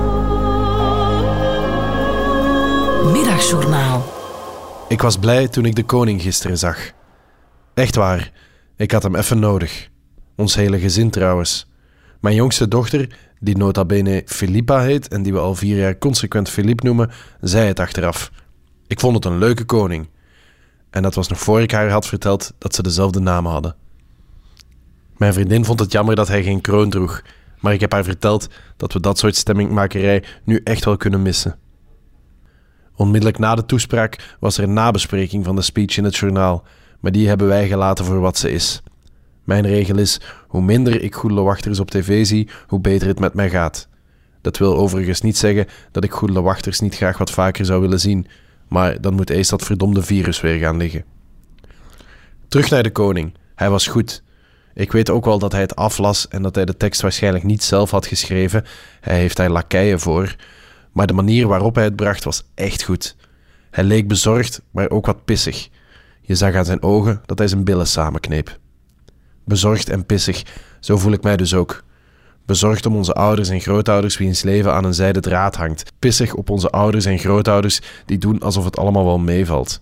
Middagjournaal. 3.11 4.05
Ik 4.87 5.01
was 5.01 5.17
blij 5.17 5.47
toen 5.47 5.65
ik 5.65 5.75
de 5.75 5.83
koning 5.83 6.21
gisteren 6.21 6.57
zag. 6.57 6.91
Echt 7.73 7.95
waar, 7.95 8.31
ik 8.77 8.91
had 8.91 9.03
hem 9.03 9.15
even 9.15 9.39
nodig. 9.39 9.89
Ons 10.35 10.55
hele 10.55 10.79
gezin 10.79 11.09
trouwens. 11.09 11.69
Mijn 12.19 12.35
jongste 12.35 12.67
dochter, 12.67 13.17
die 13.39 13.57
nota 13.57 13.85
bene 13.85 14.21
Filippa 14.25 14.81
heet 14.81 15.07
en 15.07 15.23
die 15.23 15.33
we 15.33 15.39
al 15.39 15.55
vier 15.55 15.77
jaar 15.77 15.97
consequent 15.97 16.49
Filip 16.49 16.81
noemen, 16.81 17.11
zei 17.41 17.67
het 17.67 17.79
achteraf. 17.79 18.31
Ik 18.87 18.99
vond 18.99 19.15
het 19.15 19.25
een 19.25 19.37
leuke 19.37 19.65
koning. 19.65 20.09
En 20.89 21.01
dat 21.01 21.15
was 21.15 21.27
nog 21.27 21.39
voor 21.39 21.61
ik 21.61 21.71
haar 21.71 21.89
had 21.89 22.07
verteld 22.07 22.53
dat 22.57 22.75
ze 22.75 22.83
dezelfde 22.83 23.19
naam 23.19 23.45
hadden. 23.45 23.75
Mijn 25.17 25.33
vriendin 25.33 25.65
vond 25.65 25.79
het 25.79 25.91
jammer 25.91 26.15
dat 26.15 26.27
hij 26.27 26.43
geen 26.43 26.61
kroon 26.61 26.89
droeg, 26.89 27.21
maar 27.59 27.73
ik 27.73 27.79
heb 27.79 27.91
haar 27.91 28.03
verteld 28.03 28.47
dat 28.77 28.93
we 28.93 28.99
dat 28.99 29.17
soort 29.17 29.35
stemmingmakerij 29.35 30.23
nu 30.43 30.61
echt 30.63 30.85
wel 30.85 30.97
kunnen 30.97 31.21
missen. 31.21 31.59
Onmiddellijk 32.95 33.37
na 33.37 33.55
de 33.55 33.65
toespraak 33.65 34.35
was 34.39 34.57
er 34.57 34.63
een 34.63 34.73
nabespreking 34.73 35.45
van 35.45 35.55
de 35.55 35.61
speech 35.61 35.97
in 35.97 36.03
het 36.03 36.15
journaal, 36.15 36.63
maar 36.99 37.11
die 37.11 37.27
hebben 37.27 37.47
wij 37.47 37.67
gelaten 37.67 38.05
voor 38.05 38.19
wat 38.19 38.37
ze 38.37 38.51
is. 38.51 38.81
Mijn 39.43 39.67
regel 39.67 39.97
is: 39.97 40.21
hoe 40.47 40.61
minder 40.61 41.01
ik 41.01 41.15
goede 41.15 41.41
wachters 41.41 41.79
op 41.79 41.91
tv 41.91 42.25
zie, 42.25 42.49
hoe 42.67 42.79
beter 42.79 43.07
het 43.07 43.19
met 43.19 43.33
mij 43.33 43.49
gaat. 43.49 43.87
Dat 44.41 44.57
wil 44.57 44.77
overigens 44.77 45.21
niet 45.21 45.37
zeggen 45.37 45.67
dat 45.91 46.03
ik 46.03 46.11
goede 46.11 46.41
wachters 46.41 46.79
niet 46.79 46.95
graag 46.95 47.17
wat 47.17 47.31
vaker 47.31 47.65
zou 47.65 47.81
willen 47.81 47.99
zien, 47.99 48.27
maar 48.67 49.01
dan 49.01 49.13
moet 49.13 49.29
eerst 49.29 49.49
dat 49.49 49.63
verdomde 49.63 50.03
virus 50.03 50.41
weer 50.41 50.57
gaan 50.57 50.77
liggen. 50.77 51.03
Terug 52.47 52.69
naar 52.69 52.83
de 52.83 52.91
koning. 52.91 53.33
Hij 53.55 53.69
was 53.69 53.87
goed. 53.87 54.23
Ik 54.73 54.91
weet 54.91 55.09
ook 55.09 55.25
wel 55.25 55.39
dat 55.39 55.51
hij 55.51 55.61
het 55.61 55.75
aflas 55.75 56.27
en 56.27 56.41
dat 56.41 56.55
hij 56.55 56.65
de 56.65 56.77
tekst 56.77 57.01
waarschijnlijk 57.01 57.43
niet 57.43 57.63
zelf 57.63 57.91
had 57.91 58.07
geschreven. 58.07 58.65
Hij 59.01 59.17
heeft 59.17 59.37
daar 59.37 59.49
lakeien 59.49 59.99
voor. 59.99 60.35
Maar 60.91 61.07
de 61.07 61.13
manier 61.13 61.47
waarop 61.47 61.75
hij 61.75 61.83
het 61.83 61.95
bracht 61.95 62.23
was 62.23 62.43
echt 62.55 62.83
goed. 62.83 63.15
Hij 63.71 63.83
leek 63.83 64.07
bezorgd, 64.07 64.61
maar 64.71 64.89
ook 64.89 65.05
wat 65.05 65.25
pissig. 65.25 65.69
Je 66.27 66.35
zag 66.35 66.55
aan 66.55 66.65
zijn 66.65 66.83
ogen 66.83 67.21
dat 67.25 67.37
hij 67.37 67.47
zijn 67.47 67.63
billen 67.63 67.87
samenkneep. 67.87 68.59
Bezorgd 69.45 69.89
en 69.89 70.05
pissig, 70.05 70.43
zo 70.79 70.97
voel 70.97 71.11
ik 71.11 71.23
mij 71.23 71.37
dus 71.37 71.53
ook. 71.53 71.83
Bezorgd 72.45 72.85
om 72.85 72.95
onze 72.95 73.13
ouders 73.13 73.49
en 73.49 73.61
grootouders 73.61 74.17
wiens 74.17 74.43
leven 74.43 74.73
aan 74.73 74.83
een 74.83 74.93
zijde 74.93 75.19
draad 75.19 75.55
hangt. 75.55 75.91
Pissig 75.99 76.33
op 76.33 76.49
onze 76.49 76.69
ouders 76.69 77.05
en 77.05 77.19
grootouders 77.19 77.81
die 78.05 78.17
doen 78.17 78.39
alsof 78.39 78.65
het 78.65 78.77
allemaal 78.77 79.05
wel 79.05 79.19
meevalt. 79.19 79.81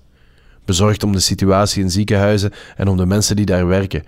Bezorgd 0.65 1.03
om 1.03 1.11
de 1.11 1.19
situatie 1.19 1.83
in 1.83 1.91
ziekenhuizen 1.91 2.51
en 2.75 2.87
om 2.87 2.97
de 2.97 3.05
mensen 3.05 3.35
die 3.35 3.45
daar 3.45 3.67
werken. 3.67 4.03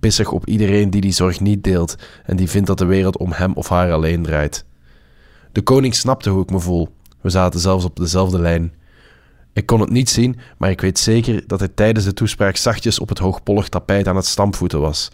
Pissig 0.00 0.30
op 0.30 0.46
iedereen 0.46 0.90
die 0.90 1.00
die 1.00 1.12
zorg 1.12 1.40
niet 1.40 1.64
deelt 1.64 1.96
en 2.24 2.36
die 2.36 2.50
vindt 2.50 2.66
dat 2.66 2.78
de 2.78 2.84
wereld 2.84 3.18
om 3.18 3.32
hem 3.32 3.52
of 3.52 3.68
haar 3.68 3.92
alleen 3.92 4.22
draait. 4.22 4.64
De 5.52 5.62
koning 5.62 5.94
snapte 5.94 6.30
hoe 6.30 6.42
ik 6.42 6.50
me 6.50 6.60
voel. 6.60 6.88
We 7.20 7.30
zaten 7.30 7.60
zelfs 7.60 7.84
op 7.84 7.96
dezelfde 7.96 8.38
lijn. 8.38 8.72
Ik 9.54 9.66
kon 9.66 9.80
het 9.80 9.90
niet 9.90 10.10
zien, 10.10 10.38
maar 10.58 10.70
ik 10.70 10.80
weet 10.80 10.98
zeker 10.98 11.42
dat 11.46 11.58
hij 11.58 11.68
tijdens 11.68 12.04
de 12.04 12.12
toespraak 12.12 12.56
zachtjes 12.56 12.98
op 12.98 13.08
het 13.08 13.18
hoogpollig 13.18 13.68
tapijt 13.68 14.08
aan 14.08 14.16
het 14.16 14.26
stampvoeten 14.26 14.80
was. 14.80 15.10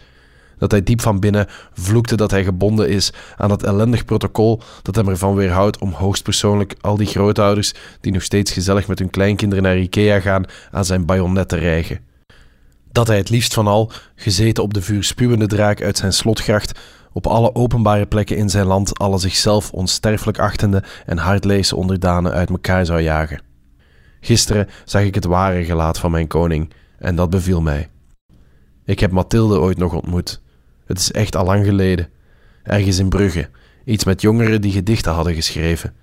Dat 0.57 0.71
hij 0.71 0.83
diep 0.83 1.01
van 1.01 1.19
binnen 1.19 1.47
vloekte 1.73 2.15
dat 2.15 2.31
hij 2.31 2.43
gebonden 2.43 2.89
is 2.89 3.13
aan 3.37 3.49
dat 3.49 3.63
ellendig 3.63 4.05
protocol 4.05 4.61
dat 4.81 4.95
hem 4.95 5.09
ervan 5.09 5.35
weerhoudt 5.35 5.79
om 5.79 5.91
hoogstpersoonlijk 5.91 6.75
al 6.81 6.97
die 6.97 7.07
grootouders 7.07 7.73
die 8.01 8.11
nog 8.11 8.23
steeds 8.23 8.51
gezellig 8.51 8.87
met 8.87 8.99
hun 8.99 9.09
kleinkinderen 9.09 9.63
naar 9.63 9.77
Ikea 9.77 10.19
gaan 10.19 10.45
aan 10.71 10.85
zijn 10.85 11.05
bajonet 11.05 11.49
te 11.49 11.57
rijgen. 11.57 11.99
Dat 12.91 13.07
hij 13.07 13.17
het 13.17 13.29
liefst 13.29 13.53
van 13.53 13.67
al, 13.67 13.91
gezeten 14.15 14.63
op 14.63 14.73
de 14.73 14.81
vuurspuwende 14.81 15.47
draak 15.47 15.81
uit 15.81 15.97
zijn 15.97 16.13
slotgracht, 16.13 16.79
op 17.11 17.27
alle 17.27 17.55
openbare 17.55 18.05
plekken 18.05 18.37
in 18.37 18.49
zijn 18.49 18.65
land 18.65 18.99
alle 18.99 19.17
zichzelf 19.17 19.71
onsterfelijk 19.71 20.39
achtende 20.39 20.83
en 21.05 21.17
hardleese 21.17 21.75
onderdanen 21.75 22.31
uit 22.31 22.49
elkaar 22.49 22.85
zou 22.85 23.01
jagen. 23.01 23.50
Gisteren 24.21 24.67
zag 24.85 25.01
ik 25.01 25.15
het 25.15 25.25
ware 25.25 25.63
gelaat 25.65 25.99
van 25.99 26.11
mijn 26.11 26.27
koning 26.27 26.73
en 26.97 27.15
dat 27.15 27.29
beviel 27.29 27.61
mij. 27.61 27.89
Ik 28.85 28.99
heb 28.99 29.11
Mathilde 29.11 29.59
ooit 29.59 29.77
nog 29.77 29.93
ontmoet. 29.93 30.41
Het 30.85 30.99
is 30.99 31.11
echt 31.11 31.35
al 31.35 31.45
lang 31.45 31.65
geleden. 31.65 32.09
Ergens 32.63 32.99
in 32.99 33.09
Brugge, 33.09 33.49
iets 33.85 34.03
met 34.03 34.21
jongeren 34.21 34.61
die 34.61 34.71
gedichten 34.71 35.11
hadden 35.11 35.33
geschreven. 35.33 35.93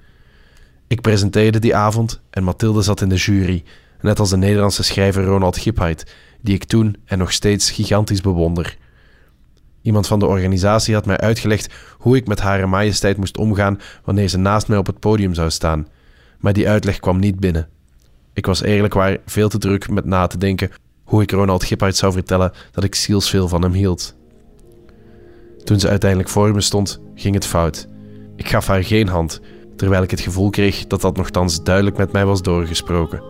Ik 0.87 1.01
presenteerde 1.01 1.59
die 1.59 1.77
avond 1.77 2.21
en 2.31 2.45
Mathilde 2.45 2.83
zat 2.83 3.01
in 3.01 3.09
de 3.09 3.15
jury, 3.15 3.65
net 4.01 4.19
als 4.19 4.31
de 4.31 4.37
Nederlandse 4.37 4.83
schrijver 4.83 5.25
Ronald 5.25 5.59
Giphart, 5.59 6.13
die 6.41 6.55
ik 6.55 6.65
toen 6.65 6.97
en 7.05 7.19
nog 7.19 7.33
steeds 7.33 7.71
gigantisch 7.71 8.21
bewonder. 8.21 8.77
Iemand 9.83 10.07
van 10.07 10.19
de 10.19 10.27
organisatie 10.27 10.95
had 10.95 11.07
mij 11.07 11.19
uitgelegd 11.19 11.75
hoe 11.99 12.17
ik 12.17 12.27
met 12.27 12.41
Hare 12.41 12.67
Majesteit 12.67 13.17
moest 13.17 13.37
omgaan 13.37 13.81
wanneer 14.05 14.29
ze 14.29 14.39
naast 14.39 14.69
mij 14.69 14.79
op 14.79 14.87
het 14.87 15.01
podium 15.01 15.35
zou 15.35 15.51
staan, 15.51 15.87
maar 16.39 16.53
die 16.53 16.69
uitleg 16.69 16.99
kwam 16.99 17.19
niet 17.19 17.41
binnen. 17.41 17.69
Ik 18.39 18.47
was 18.47 18.63
eerlijk 18.63 18.95
waar 18.95 19.17
veel 19.27 19.49
te 19.49 19.59
druk 19.59 19.91
met 19.91 20.05
na 20.05 20.27
te 20.27 20.39
denken 20.39 20.71
hoe 21.05 21.23
ik 21.23 21.31
Ronald 21.31 21.65
Giphart 21.65 21.97
zou 21.97 22.13
vertellen 22.13 22.53
dat 22.73 22.85
ik 22.85 22.95
zielsveel 22.95 23.49
van 23.49 23.63
hem 23.63 23.73
hield. 23.73 24.15
Toen 25.65 25.81
ze 25.81 25.89
uiteindelijk 25.89 26.31
voor 26.31 26.53
me 26.53 26.61
stond, 26.61 27.01
ging 27.15 27.35
het 27.35 27.47
fout. 27.47 27.89
Ik 28.37 28.49
gaf 28.49 28.67
haar 28.67 28.85
geen 28.85 29.09
hand, 29.09 29.41
terwijl 29.77 30.03
ik 30.03 30.11
het 30.11 30.21
gevoel 30.21 30.51
kreeg 30.51 30.87
dat 30.87 31.01
dat 31.01 31.17
nogthans 31.17 31.63
duidelijk 31.63 31.97
met 31.97 32.13
mij 32.13 32.27
was 32.27 32.43
doorgesproken. 32.43 33.23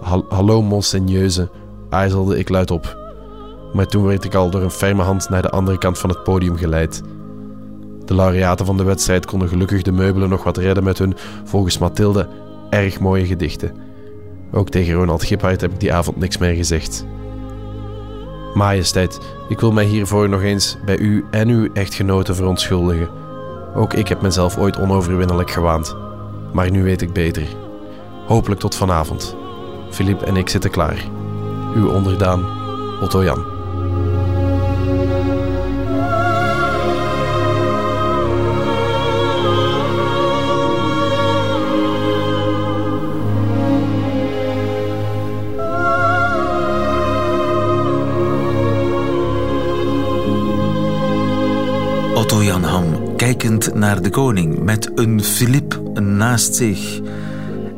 Hal- 0.00 0.26
Hallo, 0.28 0.62
monseigneuze, 0.62 1.50
aarzelde 1.90 2.38
ik 2.38 2.48
luidop. 2.48 2.98
Maar 3.72 3.86
toen 3.86 4.04
werd 4.04 4.24
ik 4.24 4.34
al 4.34 4.50
door 4.50 4.62
een 4.62 4.70
ferme 4.70 5.02
hand 5.02 5.28
naar 5.28 5.42
de 5.42 5.50
andere 5.50 5.78
kant 5.78 5.98
van 5.98 6.10
het 6.10 6.22
podium 6.22 6.56
geleid. 6.56 7.02
De 8.04 8.14
laureaten 8.14 8.66
van 8.66 8.76
de 8.76 8.84
wedstrijd 8.84 9.26
konden 9.26 9.48
gelukkig 9.48 9.82
de 9.82 9.92
meubelen 9.92 10.28
nog 10.28 10.44
wat 10.44 10.56
redden 10.56 10.84
met 10.84 10.98
hun, 10.98 11.14
volgens 11.44 11.78
Mathilde, 11.78 12.28
erg 12.74 13.00
mooie 13.00 13.26
gedichten. 13.26 13.72
Ook 14.52 14.68
tegen 14.68 14.94
Ronald 14.94 15.24
Giphart 15.24 15.60
heb 15.60 15.72
ik 15.72 15.80
die 15.80 15.92
avond 15.92 16.16
niks 16.16 16.38
meer 16.38 16.54
gezegd. 16.54 17.06
Majesteit, 18.54 19.20
ik 19.48 19.60
wil 19.60 19.72
mij 19.72 19.84
hiervoor 19.84 20.28
nog 20.28 20.42
eens 20.42 20.76
bij 20.84 20.98
u 20.98 21.24
en 21.30 21.48
uw 21.48 21.72
echtgenote 21.72 22.34
verontschuldigen. 22.34 23.08
Ook 23.74 23.94
ik 23.94 24.08
heb 24.08 24.22
mezelf 24.22 24.58
ooit 24.58 24.78
onoverwinnelijk 24.78 25.50
gewaand. 25.50 25.96
Maar 26.52 26.70
nu 26.70 26.82
weet 26.82 27.02
ik 27.02 27.12
beter. 27.12 27.46
Hopelijk 28.26 28.60
tot 28.60 28.74
vanavond. 28.74 29.36
Filip 29.90 30.22
en 30.22 30.36
ik 30.36 30.48
zitten 30.48 30.70
klaar. 30.70 31.04
Uw 31.74 31.90
onderdaan, 31.90 32.44
Otto 33.00 33.24
Jan. 33.24 33.53
Kijkend 53.24 53.74
naar 53.74 54.02
de 54.02 54.10
koning 54.10 54.62
met 54.62 54.90
een 54.94 55.22
Filip 55.22 55.80
naast 56.00 56.54
zich. 56.54 57.00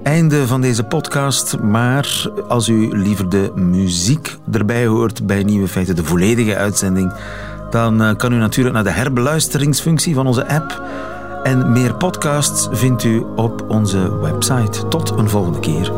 Einde 0.03 0.47
van 0.47 0.61
deze 0.61 0.85
podcast, 0.85 1.59
maar 1.61 2.31
als 2.49 2.69
u 2.69 2.97
liever 2.97 3.29
de 3.29 3.53
muziek 3.55 4.37
erbij 4.53 4.87
hoort 4.87 5.27
bij 5.27 5.43
Nieuwe 5.43 5.69
Feiten, 5.69 5.97
de 5.97 6.05
volledige 6.05 6.57
uitzending, 6.57 7.13
dan 7.71 8.03
eh, 8.03 8.17
kan 8.17 8.33
u 8.33 8.37
natuurlijk 8.37 8.75
naar 8.75 8.85
de 8.85 8.91
herbeluisteringsfunctie 8.91 10.15
van 10.15 10.27
onze 10.27 10.49
app. 10.49 10.83
En 11.43 11.73
meer 11.73 11.95
podcasts 11.95 12.69
vindt 12.71 13.05
u 13.05 13.25
op 13.37 13.65
onze 13.69 14.19
website. 14.21 14.89
Tot 14.89 15.11
een 15.11 15.29
volgende 15.29 15.61
keer. 15.61 15.93